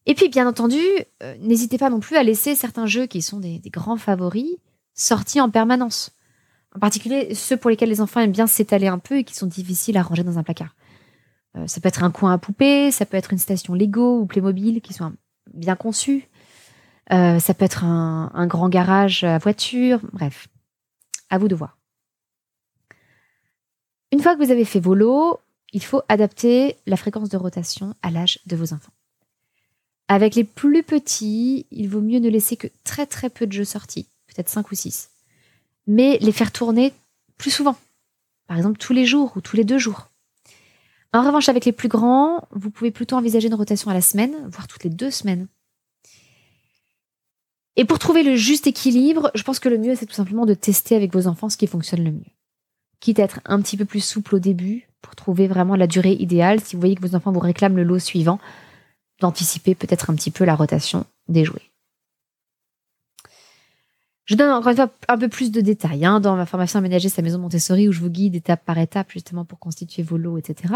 Et 0.07 0.15
puis, 0.15 0.29
bien 0.29 0.49
entendu, 0.49 0.81
euh, 1.23 1.37
n'hésitez 1.41 1.79
pas 1.79 1.91
non 1.91 2.01
plus 2.01 2.17
à 2.17 2.23
laisser 2.23 2.55
certains 2.55 2.87
jeux 2.87 3.07
qui 3.07 3.23
sont 3.23 3.41
des, 3.41 3.61
grands 3.67 3.97
favoris 3.97 4.57
sortis 4.95 5.41
en 5.41 5.51
permanence. 5.51 6.13
En 6.75 6.79
particulier 6.79 7.35
ceux 7.35 7.57
pour 7.57 7.71
lesquels 7.71 7.89
les 7.89 8.01
enfants 8.01 8.21
aiment 8.21 8.33
bien 8.33 8.47
s'étaler 8.47 8.87
un 8.87 8.99
peu 8.99 9.19
et 9.19 9.25
qui 9.25 9.35
sont 9.35 9.47
difficiles 9.47 9.97
à 9.97 10.03
ranger 10.03 10.23
dans 10.23 10.39
un 10.39 10.43
placard. 10.43 10.75
Euh, 11.57 11.67
ça 11.67 11.81
peut 11.81 11.89
être 11.89 12.05
un 12.05 12.11
coin 12.11 12.33
à 12.33 12.39
poupées, 12.39 12.91
ça 12.91 13.05
peut 13.05 13.17
être 13.17 13.33
une 13.33 13.39
station 13.39 13.75
Lego 13.75 14.21
ou 14.21 14.27
Playmobil 14.27 14.81
qui 14.81 14.95
sont 14.95 15.13
bien 15.53 15.75
conçus. 15.75 16.29
Euh, 17.13 17.39
ça 17.39 17.55
peut 17.55 17.65
être 17.65 17.85
un, 17.85 18.31
un, 18.35 18.47
grand 18.47 18.69
garage 18.69 19.25
à 19.25 19.39
voiture. 19.39 20.01
Bref, 20.13 20.49
à 21.31 21.39
vous 21.39 21.49
de 21.49 21.55
voir. 21.55 21.79
Une 24.13 24.21
fois 24.21 24.37
que 24.37 24.45
vous 24.45 24.51
avez 24.51 24.65
fait 24.65 24.81
vos 24.81 24.95
lots, 24.95 25.41
il 25.73 25.83
faut 25.83 26.03
adapter 26.09 26.77
la 26.87 26.97
fréquence 26.97 27.29
de 27.29 27.37
rotation 27.37 27.95
à 28.03 28.11
l'âge 28.11 28.39
de 28.47 28.57
vos 28.57 28.73
enfants. 28.73 28.93
Avec 30.09 30.37
les 30.37 30.45
plus 30.45 30.83
petits, 30.85 31.67
il 31.71 31.89
vaut 31.89 32.01
mieux 32.01 32.21
ne 32.21 32.31
laisser 32.31 32.57
que 32.57 32.69
très 32.85 33.07
très 33.07 33.29
peu 33.29 33.47
de 33.47 33.53
jeux 33.53 33.65
sortis, 33.65 34.07
peut-être 34.29 34.49
5 34.49 34.71
ou 34.71 34.75
6, 34.75 35.11
mais 35.87 36.19
les 36.21 36.33
faire 36.33 36.53
tourner 36.53 36.93
plus 37.37 37.51
souvent, 37.51 37.77
par 38.47 38.57
exemple 38.57 38.79
tous 38.79 38.93
les 38.93 39.05
jours 39.05 39.33
ou 39.37 39.41
tous 39.41 39.57
les 39.57 39.65
deux 39.65 39.79
jours. 39.79 40.09
En 41.13 41.23
revanche, 41.23 41.49
avec 41.49 41.65
les 41.65 41.73
plus 41.73 41.89
grands, 41.89 42.47
vous 42.53 42.71
pouvez 42.71 42.91
plutôt 42.91 43.17
envisager 43.17 43.49
une 43.49 43.55
rotation 43.55 43.91
à 43.91 43.95
la 43.95 44.01
semaine, 44.01 44.35
voire 44.49 44.69
toutes 44.69 44.85
les 44.85 44.91
deux 44.91 45.11
semaines. 45.11 45.49
Et 47.77 47.85
pour 47.85 47.99
trouver 47.99 48.23
le 48.23 48.37
juste 48.37 48.67
équilibre, 48.67 49.31
je 49.35 49.43
pense 49.43 49.59
que 49.59 49.69
le 49.69 49.79
mieux, 49.79 49.95
c'est 49.95 50.07
tout 50.07 50.15
simplement 50.15 50.47
de 50.47 50.55
tester 50.55 50.97
avec 50.97 51.13
vos 51.13 51.27
enfants 51.27 51.51
ce 51.51 51.59
qui 51.59 51.67
fonctionne 51.67 52.05
le 52.05 52.13
mieux. 52.13 52.33
Quitte 53.01 53.21
à 53.21 53.25
être 53.25 53.41
un 53.45 53.61
petit 53.61 53.77
peu 53.77 53.85
plus 53.85 54.01
souple 54.01 54.37
au 54.37 54.39
début, 54.39 54.89
pour 55.03 55.15
trouver 55.15 55.47
vraiment 55.47 55.77
la 55.77 55.87
durée 55.87 56.15
idéale, 56.15 56.61
si 56.61 56.75
vous 56.75 56.81
voyez 56.81 56.97
que 56.97 57.07
vos 57.07 57.15
enfants 57.15 57.33
vous 57.33 57.41
réclament 57.41 57.77
le 57.77 57.85
lot 57.85 57.99
suivant, 57.99 58.41
d'anticiper 59.21 59.75
peut-être 59.75 60.11
un 60.11 60.15
petit 60.15 60.31
peu 60.31 60.45
la 60.45 60.55
rotation 60.55 61.05
des 61.29 61.45
jouets. 61.45 61.71
Je 64.25 64.35
donne 64.35 64.51
encore 64.51 64.71
une 64.71 64.77
fois 64.77 64.91
un 65.07 65.19
peu 65.19 65.29
plus 65.29 65.53
de 65.53 65.61
détails 65.61 66.05
hein, 66.05 66.19
dans 66.19 66.35
ma 66.35 66.47
formation 66.47 66.79
Aménager 66.79 67.09
sa 67.09 67.23
maison 67.23 67.39
Montessori 67.39 67.89
où 67.89 67.93
je 67.93 68.01
vous 68.01 68.11
guide 68.11 68.35
étape 68.35 68.65
par 68.65 68.77
étape 68.79 69.13
justement 69.13 69.45
pour 69.45 69.61
constituer 69.61 70.03
vos 70.03 70.17
lots, 70.17 70.37
etc. 70.37 70.75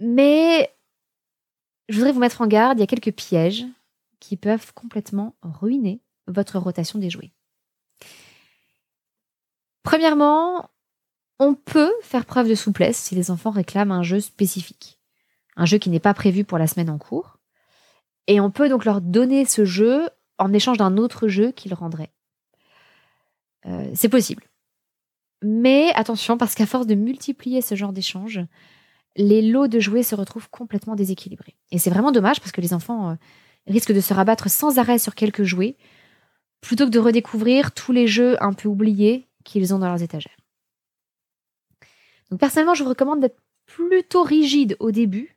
Mais 0.00 0.68
je 1.88 1.96
voudrais 1.96 2.12
vous 2.12 2.20
mettre 2.20 2.40
en 2.40 2.48
garde, 2.48 2.78
il 2.78 2.80
y 2.80 2.84
a 2.84 2.88
quelques 2.88 3.12
pièges 3.14 3.64
qui 4.20 4.36
peuvent 4.36 4.72
complètement 4.74 5.36
ruiner 5.42 6.00
votre 6.26 6.58
rotation 6.58 6.98
des 6.98 7.10
jouets. 7.10 7.32
Premièrement, 9.82 10.70
on 11.38 11.54
peut 11.54 11.92
faire 12.02 12.26
preuve 12.26 12.48
de 12.48 12.54
souplesse 12.54 12.98
si 12.98 13.14
les 13.14 13.30
enfants 13.30 13.50
réclament 13.50 13.92
un 13.92 14.02
jeu 14.02 14.20
spécifique, 14.20 15.00
un 15.56 15.64
jeu 15.64 15.78
qui 15.78 15.90
n'est 15.90 16.00
pas 16.00 16.14
prévu 16.14 16.44
pour 16.44 16.58
la 16.58 16.66
semaine 16.66 16.90
en 16.90 16.98
cours, 16.98 17.38
et 18.26 18.40
on 18.40 18.50
peut 18.50 18.68
donc 18.68 18.84
leur 18.84 19.00
donner 19.00 19.44
ce 19.44 19.64
jeu 19.64 20.08
en 20.36 20.52
échange 20.52 20.76
d'un 20.76 20.96
autre 20.96 21.28
jeu 21.28 21.52
qu'ils 21.52 21.74
rendraient. 21.74 22.12
Euh, 23.66 23.90
c'est 23.94 24.08
possible. 24.08 24.44
Mais 25.42 25.92
attention, 25.94 26.36
parce 26.36 26.54
qu'à 26.54 26.66
force 26.66 26.86
de 26.86 26.94
multiplier 26.94 27.62
ce 27.62 27.74
genre 27.74 27.92
d'échanges, 27.92 28.40
les 29.16 29.42
lots 29.42 29.68
de 29.68 29.80
jouets 29.80 30.02
se 30.02 30.14
retrouvent 30.14 30.50
complètement 30.50 30.94
déséquilibrés. 30.94 31.56
Et 31.70 31.78
c'est 31.78 31.90
vraiment 31.90 32.12
dommage 32.12 32.40
parce 32.40 32.52
que 32.52 32.60
les 32.60 32.74
enfants 32.74 33.16
risquent 33.68 33.92
de 33.92 34.00
se 34.00 34.14
rabattre 34.14 34.50
sans 34.50 34.78
arrêt 34.78 34.98
sur 34.98 35.14
quelques 35.14 35.44
jouets, 35.44 35.76
plutôt 36.60 36.86
que 36.86 36.90
de 36.90 36.98
redécouvrir 36.98 37.72
tous 37.72 37.92
les 37.92 38.06
jeux 38.06 38.42
un 38.42 38.52
peu 38.52 38.68
oubliés 38.68 39.28
qu'ils 39.44 39.74
ont 39.74 39.78
dans 39.78 39.88
leurs 39.88 40.02
étagères. 40.02 40.36
Donc 42.30 42.40
personnellement, 42.40 42.74
je 42.74 42.82
vous 42.82 42.90
recommande 42.90 43.20
d'être 43.20 43.40
plutôt 43.66 44.22
rigide 44.22 44.76
au 44.80 44.90
début 44.90 45.36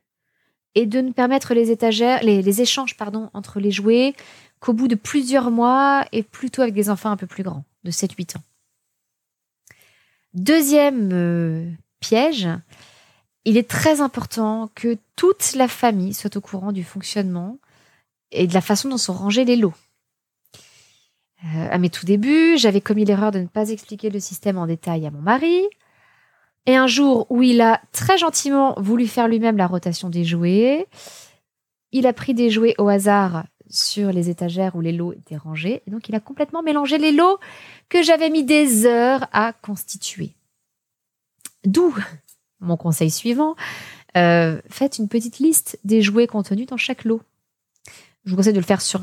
et 0.74 0.86
de 0.86 1.00
ne 1.00 1.12
permettre 1.12 1.54
les 1.54 1.70
étagères, 1.70 2.22
les, 2.22 2.60
échanges 2.60 2.96
pardon, 2.96 3.30
entre 3.34 3.60
les 3.60 3.70
jouets 3.70 4.14
qu'au 4.60 4.72
bout 4.72 4.88
de 4.88 4.94
plusieurs 4.94 5.50
mois 5.50 6.04
et 6.12 6.22
plutôt 6.22 6.62
avec 6.62 6.74
des 6.74 6.88
enfants 6.88 7.10
un 7.10 7.16
peu 7.16 7.26
plus 7.26 7.42
grands, 7.42 7.64
de 7.84 7.90
7-8 7.90 8.38
ans. 8.38 8.42
Deuxième 10.34 11.10
euh, 11.12 11.70
piège, 12.00 12.48
il 13.44 13.56
est 13.56 13.68
très 13.68 14.00
important 14.00 14.70
que 14.74 14.96
toute 15.16 15.52
la 15.54 15.68
famille 15.68 16.14
soit 16.14 16.36
au 16.36 16.40
courant 16.40 16.72
du 16.72 16.84
fonctionnement 16.84 17.58
et 18.32 18.46
de 18.46 18.54
la 18.54 18.60
façon 18.60 18.88
dont 18.88 18.98
sont 18.98 19.12
rangés 19.12 19.44
les 19.44 19.56
lots. 19.56 19.74
Euh, 21.44 21.68
à 21.70 21.78
mes 21.78 21.90
tout 21.90 22.06
débuts, 22.06 22.56
j'avais 22.56 22.80
commis 22.80 23.04
l'erreur 23.04 23.30
de 23.30 23.40
ne 23.40 23.46
pas 23.46 23.70
expliquer 23.70 24.10
le 24.10 24.20
système 24.20 24.58
en 24.58 24.66
détail 24.66 25.06
à 25.06 25.10
mon 25.10 25.20
mari. 25.20 25.62
Et 26.66 26.76
un 26.76 26.86
jour 26.86 27.26
où 27.30 27.42
il 27.42 27.60
a 27.60 27.80
très 27.90 28.18
gentiment 28.18 28.74
voulu 28.76 29.06
faire 29.08 29.26
lui-même 29.26 29.56
la 29.56 29.66
rotation 29.66 30.08
des 30.08 30.24
jouets, 30.24 30.86
il 31.90 32.06
a 32.06 32.12
pris 32.12 32.34
des 32.34 32.50
jouets 32.50 32.74
au 32.78 32.88
hasard 32.88 33.44
sur 33.68 34.12
les 34.12 34.30
étagères 34.30 34.76
où 34.76 34.80
les 34.80 34.92
lots 34.92 35.12
étaient 35.12 35.36
rangés. 35.36 35.82
Et 35.86 35.90
donc, 35.90 36.08
il 36.08 36.14
a 36.14 36.20
complètement 36.20 36.62
mélangé 36.62 36.98
les 36.98 37.10
lots 37.10 37.38
que 37.88 38.02
j'avais 38.02 38.30
mis 38.30 38.44
des 38.44 38.86
heures 38.86 39.26
à 39.32 39.52
constituer. 39.52 40.34
D'où 41.64 41.94
mon 42.62 42.76
conseil 42.76 43.10
suivant, 43.10 43.56
euh, 44.16 44.60
faites 44.68 44.98
une 44.98 45.08
petite 45.08 45.38
liste 45.38 45.78
des 45.84 46.00
jouets 46.00 46.26
contenus 46.26 46.66
dans 46.66 46.76
chaque 46.76 47.04
lot. 47.04 47.20
Je 48.24 48.30
vous 48.30 48.36
conseille 48.36 48.52
de 48.52 48.58
le 48.58 48.64
faire 48.64 48.80
sur, 48.80 49.00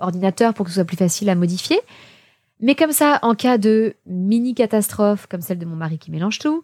ordinateur 0.00 0.54
pour 0.54 0.64
que 0.64 0.70
ce 0.70 0.76
soit 0.76 0.84
plus 0.84 0.96
facile 0.96 1.28
à 1.28 1.34
modifier. 1.34 1.78
Mais 2.60 2.74
comme 2.74 2.92
ça, 2.92 3.18
en 3.22 3.34
cas 3.34 3.58
de 3.58 3.94
mini 4.06 4.54
catastrophe 4.54 5.26
comme 5.26 5.42
celle 5.42 5.58
de 5.58 5.66
mon 5.66 5.76
mari 5.76 5.98
qui 5.98 6.10
mélange 6.10 6.38
tout, 6.38 6.62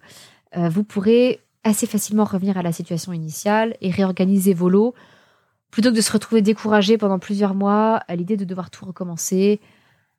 euh, 0.57 0.69
vous 0.69 0.85
pourrez 0.85 1.41
assez 1.65 1.87
facilement 1.87 2.25
revenir 2.25 2.57
à 2.57 2.63
la 2.63 2.73
situation 2.73 3.13
initiale 3.13 3.77
et 3.81 3.91
réorganiser 3.91 4.55
vos 4.55 4.69
lots 4.69 4.95
plutôt 5.71 5.91
que 5.91 5.97
de 5.97 6.01
se 6.01 6.13
retrouver 6.13 6.43
découragé 6.43 6.99
pendant 6.99 7.19
plusieurs 7.19 7.55
mois 7.55 7.97
à 8.09 8.17
l'idée 8.17 8.37
de 8.37 8.45
devoir 8.45 8.71
tout 8.71 8.85
recommencer 8.85 9.61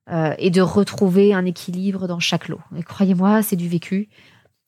euh, 0.09 0.33
et 0.37 0.49
de 0.49 0.61
retrouver 0.61 1.33
un 1.33 1.45
équilibre 1.45 2.07
dans 2.07 2.19
chaque 2.19 2.49
lot. 2.49 2.59
Et 2.75 2.83
croyez-moi, 2.83 3.41
c'est 3.41 3.55
du 3.55 3.69
vécu. 3.69 4.09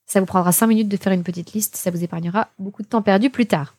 Ça 0.06 0.20
vous 0.20 0.26
prendra 0.26 0.52
cinq 0.52 0.68
minutes 0.68 0.88
de 0.88 0.98
faire 0.98 1.12
une 1.12 1.24
petite 1.24 1.54
liste, 1.54 1.76
ça 1.76 1.92
vous 1.92 2.04
épargnera 2.04 2.50
beaucoup 2.60 2.84
de 2.84 2.88
temps 2.88 3.02
perdu 3.02 3.30
plus 3.30 3.48
tard. 3.48 3.75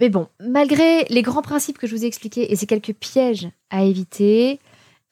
Mais 0.00 0.08
bon, 0.08 0.28
malgré 0.40 1.04
les 1.04 1.22
grands 1.22 1.42
principes 1.42 1.78
que 1.78 1.86
je 1.86 1.94
vous 1.94 2.04
ai 2.04 2.06
expliqués 2.06 2.50
et 2.50 2.56
ces 2.56 2.66
quelques 2.66 2.94
pièges 2.94 3.48
à 3.68 3.84
éviter, 3.84 4.58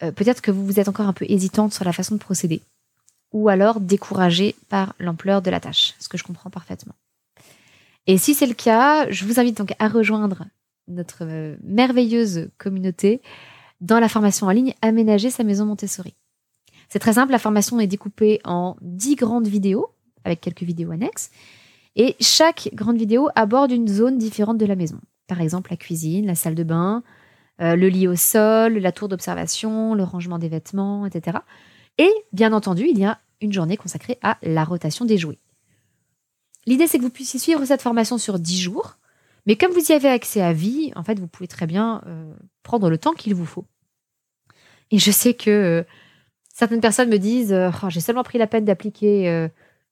euh, 0.03 0.12
peut-être 0.12 0.40
que 0.40 0.51
vous 0.51 0.64
vous 0.64 0.81
êtes 0.81 0.88
encore 0.88 1.07
un 1.07 1.12
peu 1.12 1.27
hésitante 1.29 1.74
sur 1.74 1.85
la 1.85 1.92
façon 1.92 2.14
de 2.14 2.20
procéder. 2.20 2.62
Ou 3.33 3.51
alors 3.51 3.81
découragée 3.81 4.57
par 4.70 4.94
l'ampleur 4.98 5.42
de 5.42 5.51
la 5.51 5.61
tâche, 5.61 5.94
ce 5.98 6.09
que 6.09 6.16
je 6.16 6.24
comprends 6.24 6.48
parfaitement. 6.48 6.94
Et 8.07 8.16
si 8.16 8.33
c'est 8.33 8.46
le 8.46 8.55
cas, 8.55 9.11
je 9.11 9.27
vous 9.27 9.38
invite 9.38 9.59
donc 9.59 9.74
à 9.79 9.88
rejoindre 9.88 10.46
notre 10.88 11.18
euh, 11.22 11.57
merveilleuse 11.62 12.48
communauté 12.57 13.20
dans 13.83 14.01
la 14.01 14.09
formation 14.09 14.46
en 14.46 14.51
ligne 14.51 14.74
Aménager 14.81 15.29
sa 15.29 15.44
maison 15.44 15.66
Montessori. 15.66 16.14
C'est 16.88 16.98
très 16.98 17.12
simple, 17.12 17.33
la 17.33 17.38
formation 17.38 17.79
est 17.79 17.87
découpée 17.87 18.40
en 18.44 18.77
10 18.81 19.16
grandes 19.16 19.46
vidéos, 19.46 19.90
avec 20.24 20.40
quelques 20.40 20.62
vidéos 20.62 20.90
annexes, 20.90 21.31
et 21.99 22.15
chaque 22.21 22.71
grande 22.75 22.97
vidéo 22.97 23.29
aborde 23.35 23.73
une 23.73 23.89
zone 23.89 24.19
différente 24.19 24.57
de 24.57 24.65
la 24.65 24.77
maison. 24.77 25.01
Par 25.27 25.41
exemple, 25.41 25.73
la 25.73 25.77
cuisine, 25.77 26.27
la 26.27 26.37
salle 26.37 26.55
de 26.55 26.63
bain, 26.63 27.03
euh, 27.61 27.75
le 27.75 27.89
lit 27.89 28.07
au 28.07 28.15
sol, 28.15 28.79
la 28.79 28.93
tour 28.93 29.09
d'observation, 29.09 29.95
le 29.95 30.05
rangement 30.05 30.39
des 30.39 30.49
vêtements, 30.49 31.07
etc. 31.07 31.39
Et 31.99 32.11
bien 32.33 32.53
entendu, 32.53 32.87
il 32.89 32.99
y 32.99 33.05
a 33.05 33.19
une 33.41 33.53
journée 33.53 33.77
consacrée 33.77 34.17
à 34.23 34.39
la 34.43 34.63
rotation 34.63 35.05
des 35.05 35.19
jouets. 35.19 35.41
L'idée, 36.67 36.87
c'est 36.87 36.99
que 36.99 37.03
vous 37.03 37.11
puissiez 37.11 37.41
suivre 37.41 37.65
cette 37.65 37.83
formation 37.83 38.17
sur 38.17 38.39
10 38.39 38.61
jours, 38.61 38.97
mais 39.47 39.57
comme 39.57 39.73
vous 39.73 39.91
y 39.91 39.93
avez 39.93 40.09
accès 40.09 40.41
à 40.41 40.53
vie, 40.53 40.93
en 40.95 41.03
fait, 41.03 41.19
vous 41.19 41.27
pouvez 41.27 41.49
très 41.49 41.67
bien 41.67 42.03
euh, 42.07 42.33
prendre 42.63 42.91
le 42.91 42.99
temps 42.99 43.13
qu'il 43.13 43.35
vous 43.35 43.47
faut. 43.47 43.65
Et 44.93 45.01
je 45.01 45.11
sais 45.11 45.35
que 45.35 45.51
euh, 45.51 45.83
certaines 46.55 46.81
personnes 46.81 47.11
me 47.11 47.19
disent 47.19 47.53
oh, 47.53 47.89
J'ai 47.89 48.01
seulement 48.01 48.23
pris 48.23 48.39
la 48.39 48.47
peine 48.47 48.65
d'appliquer 48.65 49.49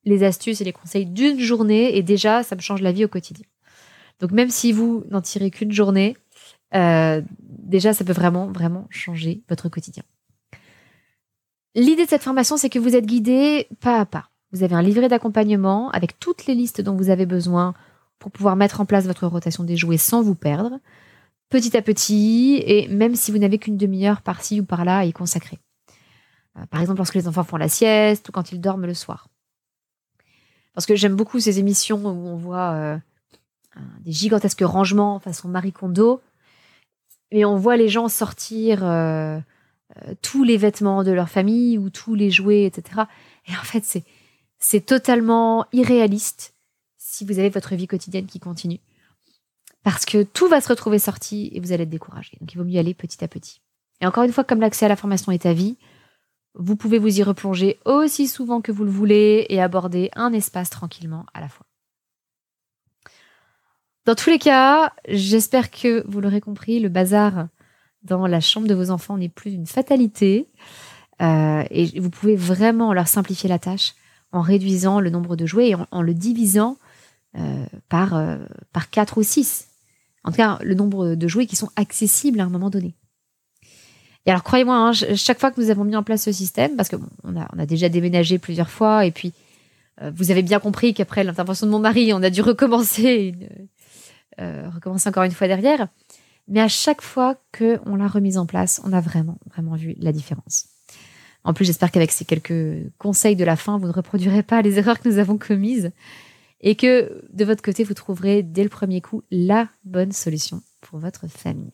les 0.06 0.22
astuces 0.22 0.62
et 0.62 0.64
les 0.64 0.72
conseils 0.72 1.04
d'une 1.04 1.38
journée 1.38 1.98
et 1.98 2.02
déjà, 2.02 2.42
ça 2.42 2.56
me 2.56 2.60
change 2.60 2.80
la 2.80 2.92
vie 2.92 3.04
au 3.04 3.08
quotidien. 3.08 3.44
Donc 4.20 4.30
même 4.30 4.48
si 4.48 4.72
vous 4.72 5.04
n'en 5.10 5.20
tirez 5.20 5.50
qu'une 5.50 5.72
journée, 5.72 6.16
euh, 6.74 7.20
déjà, 7.40 7.92
ça 7.92 8.04
peut 8.04 8.12
vraiment, 8.12 8.46
vraiment 8.46 8.86
changer 8.88 9.42
votre 9.48 9.68
quotidien. 9.68 10.04
L'idée 11.74 12.04
de 12.04 12.08
cette 12.08 12.22
formation, 12.22 12.56
c'est 12.56 12.70
que 12.70 12.78
vous 12.78 12.96
êtes 12.96 13.04
guidé 13.04 13.68
pas 13.80 14.00
à 14.00 14.06
pas. 14.06 14.30
Vous 14.52 14.62
avez 14.62 14.74
un 14.74 14.80
livret 14.80 15.08
d'accompagnement 15.08 15.90
avec 15.90 16.18
toutes 16.18 16.46
les 16.46 16.54
listes 16.54 16.80
dont 16.80 16.96
vous 16.96 17.10
avez 17.10 17.26
besoin 17.26 17.74
pour 18.18 18.30
pouvoir 18.30 18.56
mettre 18.56 18.80
en 18.80 18.86
place 18.86 19.04
votre 19.04 19.26
rotation 19.26 19.64
des 19.64 19.76
jouets 19.76 19.98
sans 19.98 20.22
vous 20.22 20.36
perdre, 20.36 20.78
petit 21.50 21.76
à 21.76 21.82
petit, 21.82 22.62
et 22.64 22.88
même 22.88 23.14
si 23.16 23.30
vous 23.32 23.38
n'avez 23.38 23.58
qu'une 23.58 23.76
demi-heure 23.76 24.22
par-ci 24.22 24.60
ou 24.60 24.64
par-là 24.64 24.98
à 24.98 25.04
y 25.04 25.12
consacrer. 25.12 25.58
Euh, 26.56 26.64
par 26.70 26.80
exemple, 26.80 26.98
lorsque 26.98 27.16
les 27.16 27.28
enfants 27.28 27.44
font 27.44 27.58
la 27.58 27.68
sieste 27.68 28.28
ou 28.28 28.32
quand 28.32 28.52
ils 28.52 28.60
dorment 28.60 28.86
le 28.86 28.94
soir. 28.94 29.28
Parce 30.76 30.84
que 30.84 30.94
j'aime 30.94 31.16
beaucoup 31.16 31.40
ces 31.40 31.58
émissions 31.58 32.04
où 32.04 32.28
on 32.28 32.36
voit 32.36 32.72
euh, 32.74 32.98
des 34.00 34.12
gigantesques 34.12 34.60
rangements 34.60 35.18
façon 35.18 35.48
Marie 35.48 35.72
Kondo, 35.72 36.20
et 37.30 37.46
on 37.46 37.56
voit 37.56 37.78
les 37.78 37.88
gens 37.88 38.08
sortir 38.08 38.84
euh, 38.84 39.40
tous 40.20 40.44
les 40.44 40.58
vêtements 40.58 41.02
de 41.02 41.12
leur 41.12 41.30
famille 41.30 41.78
ou 41.78 41.88
tous 41.88 42.14
les 42.14 42.30
jouets, 42.30 42.64
etc. 42.64 43.04
Et 43.48 43.52
en 43.52 43.64
fait, 43.64 43.84
c'est 43.84 44.04
c'est 44.58 44.84
totalement 44.84 45.64
irréaliste 45.72 46.54
si 46.98 47.24
vous 47.24 47.38
avez 47.38 47.48
votre 47.48 47.74
vie 47.74 47.86
quotidienne 47.86 48.26
qui 48.26 48.38
continue. 48.38 48.80
Parce 49.82 50.04
que 50.04 50.24
tout 50.24 50.46
va 50.46 50.60
se 50.60 50.68
retrouver 50.68 50.98
sorti 50.98 51.50
et 51.54 51.60
vous 51.60 51.72
allez 51.72 51.84
être 51.84 51.90
découragé. 51.90 52.36
Donc 52.40 52.52
il 52.52 52.58
vaut 52.58 52.64
mieux 52.64 52.78
aller 52.78 52.92
petit 52.92 53.24
à 53.24 53.28
petit. 53.28 53.62
Et 54.02 54.06
encore 54.06 54.24
une 54.24 54.32
fois, 54.32 54.44
comme 54.44 54.60
l'accès 54.60 54.84
à 54.84 54.88
la 54.88 54.96
formation 54.96 55.32
est 55.32 55.46
à 55.46 55.54
vie, 55.54 55.76
vous 56.58 56.76
pouvez 56.76 56.98
vous 56.98 57.18
y 57.18 57.22
replonger 57.22 57.78
aussi 57.84 58.28
souvent 58.28 58.60
que 58.60 58.72
vous 58.72 58.84
le 58.84 58.90
voulez 58.90 59.46
et 59.48 59.60
aborder 59.60 60.10
un 60.14 60.32
espace 60.32 60.70
tranquillement 60.70 61.26
à 61.34 61.40
la 61.40 61.48
fois. 61.48 61.66
Dans 64.04 64.14
tous 64.14 64.30
les 64.30 64.38
cas, 64.38 64.92
j'espère 65.08 65.70
que 65.70 66.04
vous 66.06 66.20
l'aurez 66.20 66.40
compris, 66.40 66.78
le 66.78 66.88
bazar 66.88 67.48
dans 68.02 68.26
la 68.26 68.40
chambre 68.40 68.68
de 68.68 68.74
vos 68.74 68.90
enfants 68.90 69.18
n'est 69.18 69.28
plus 69.28 69.52
une 69.52 69.66
fatalité. 69.66 70.46
Euh, 71.20 71.64
et 71.70 71.98
vous 71.98 72.10
pouvez 72.10 72.36
vraiment 72.36 72.92
leur 72.92 73.08
simplifier 73.08 73.48
la 73.48 73.58
tâche 73.58 73.94
en 74.32 74.42
réduisant 74.42 75.00
le 75.00 75.10
nombre 75.10 75.34
de 75.34 75.46
jouets 75.46 75.70
et 75.70 75.76
en, 75.90 76.02
le 76.02 76.14
divisant 76.14 76.78
euh, 77.36 77.66
par, 77.88 78.14
euh, 78.14 78.38
par 78.72 78.90
4 78.90 79.18
ou 79.18 79.22
6. 79.22 79.68
En 80.24 80.30
tout 80.30 80.36
cas, 80.36 80.58
le 80.62 80.74
nombre 80.74 81.14
de 81.14 81.28
jouets 81.28 81.46
qui 81.46 81.56
sont 81.56 81.70
accessibles 81.76 82.40
à 82.40 82.44
un 82.44 82.48
moment 82.48 82.70
donné. 82.70 82.94
Et 84.26 84.30
alors, 84.30 84.42
croyez-moi, 84.42 84.76
hein, 84.76 84.92
chaque 84.92 85.38
fois 85.38 85.50
que 85.50 85.60
nous 85.60 85.70
avons 85.70 85.84
mis 85.84 85.96
en 85.96 86.02
place 86.02 86.24
ce 86.24 86.32
système, 86.32 86.76
parce 86.76 86.88
qu'on 86.88 87.00
on 87.22 87.40
a, 87.40 87.48
on 87.56 87.64
déjà 87.64 87.88
déménagé 87.88 88.38
plusieurs 88.38 88.70
fois, 88.70 89.06
et 89.06 89.12
puis 89.12 89.32
euh, 90.02 90.10
vous 90.14 90.30
avez 90.30 90.42
bien 90.42 90.58
compris 90.58 90.94
qu'après 90.94 91.24
l'intervention 91.24 91.66
de 91.66 91.70
mon 91.70 91.78
mari, 91.78 92.12
on 92.12 92.22
a 92.22 92.30
dû 92.30 92.42
recommencer, 92.42 93.34
recommencer 94.38 95.08
encore 95.08 95.22
une 95.22 95.32
fois 95.32 95.46
derrière. 95.46 95.88
Mais 96.48 96.60
à 96.60 96.68
chaque 96.68 97.02
fois 97.02 97.36
qu'on 97.56 97.96
l'a 97.96 98.06
remise 98.06 98.38
en 98.38 98.46
place, 98.46 98.80
on 98.84 98.92
a 98.92 99.00
vraiment, 99.00 99.38
vraiment 99.50 99.74
vu 99.74 99.94
la 99.98 100.12
différence. 100.12 100.66
En 101.44 101.54
plus, 101.54 101.64
j'espère 101.64 101.90
qu'avec 101.90 102.10
ces 102.12 102.24
quelques 102.24 102.90
conseils 102.98 103.36
de 103.36 103.44
la 103.44 103.56
fin, 103.56 103.78
vous 103.78 103.86
ne 103.86 103.92
reproduirez 103.92 104.42
pas 104.42 104.62
les 104.62 104.78
erreurs 104.78 105.00
que 105.00 105.08
nous 105.08 105.18
avons 105.18 105.38
commises 105.38 105.92
et 106.60 106.74
que 106.74 107.22
de 107.32 107.44
votre 107.44 107.62
côté, 107.62 107.84
vous 107.84 107.94
trouverez 107.94 108.42
dès 108.42 108.64
le 108.64 108.68
premier 108.68 109.00
coup 109.00 109.22
la 109.30 109.68
bonne 109.84 110.12
solution 110.12 110.62
pour 110.80 110.98
votre 110.98 111.28
famille. 111.28 111.70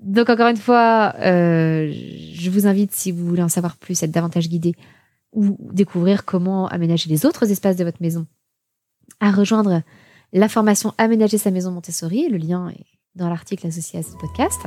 Donc 0.00 0.30
encore 0.30 0.48
une 0.48 0.56
fois, 0.56 1.14
euh, 1.20 1.92
je 1.92 2.50
vous 2.50 2.66
invite, 2.66 2.92
si 2.92 3.12
vous 3.12 3.26
voulez 3.26 3.42
en 3.42 3.48
savoir 3.48 3.76
plus, 3.76 4.02
être 4.02 4.10
davantage 4.10 4.48
guidé 4.48 4.74
ou 5.32 5.56
découvrir 5.72 6.24
comment 6.24 6.66
aménager 6.68 7.08
les 7.08 7.26
autres 7.26 7.50
espaces 7.50 7.76
de 7.76 7.84
votre 7.84 8.00
maison, 8.00 8.26
à 9.20 9.30
rejoindre 9.30 9.82
la 10.32 10.48
formation 10.48 10.94
Aménager 10.98 11.38
sa 11.38 11.50
maison 11.50 11.70
Montessori. 11.70 12.28
Le 12.28 12.38
lien 12.38 12.70
est 12.70 12.86
dans 13.14 13.28
l'article 13.28 13.66
associé 13.66 13.98
à 13.98 14.02
ce 14.02 14.16
podcast. 14.16 14.60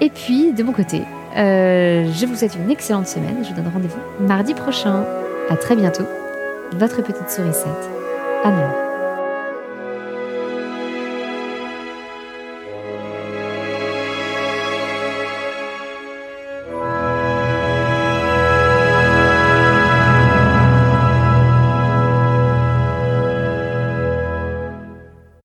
Et 0.00 0.10
puis, 0.10 0.52
de 0.52 0.62
mon 0.62 0.72
côté, 0.72 1.02
euh, 1.36 2.10
je 2.12 2.26
vous 2.26 2.34
souhaite 2.34 2.56
une 2.56 2.70
excellente 2.70 3.06
semaine. 3.06 3.44
Je 3.44 3.50
vous 3.50 3.56
donne 3.56 3.72
rendez-vous 3.72 4.26
mardi 4.26 4.54
prochain. 4.54 5.04
À 5.48 5.56
très 5.56 5.76
bientôt. 5.76 6.04
Votre 6.72 7.02
petite 7.02 7.30
sourisette, 7.30 7.90
Anne. 8.44 8.91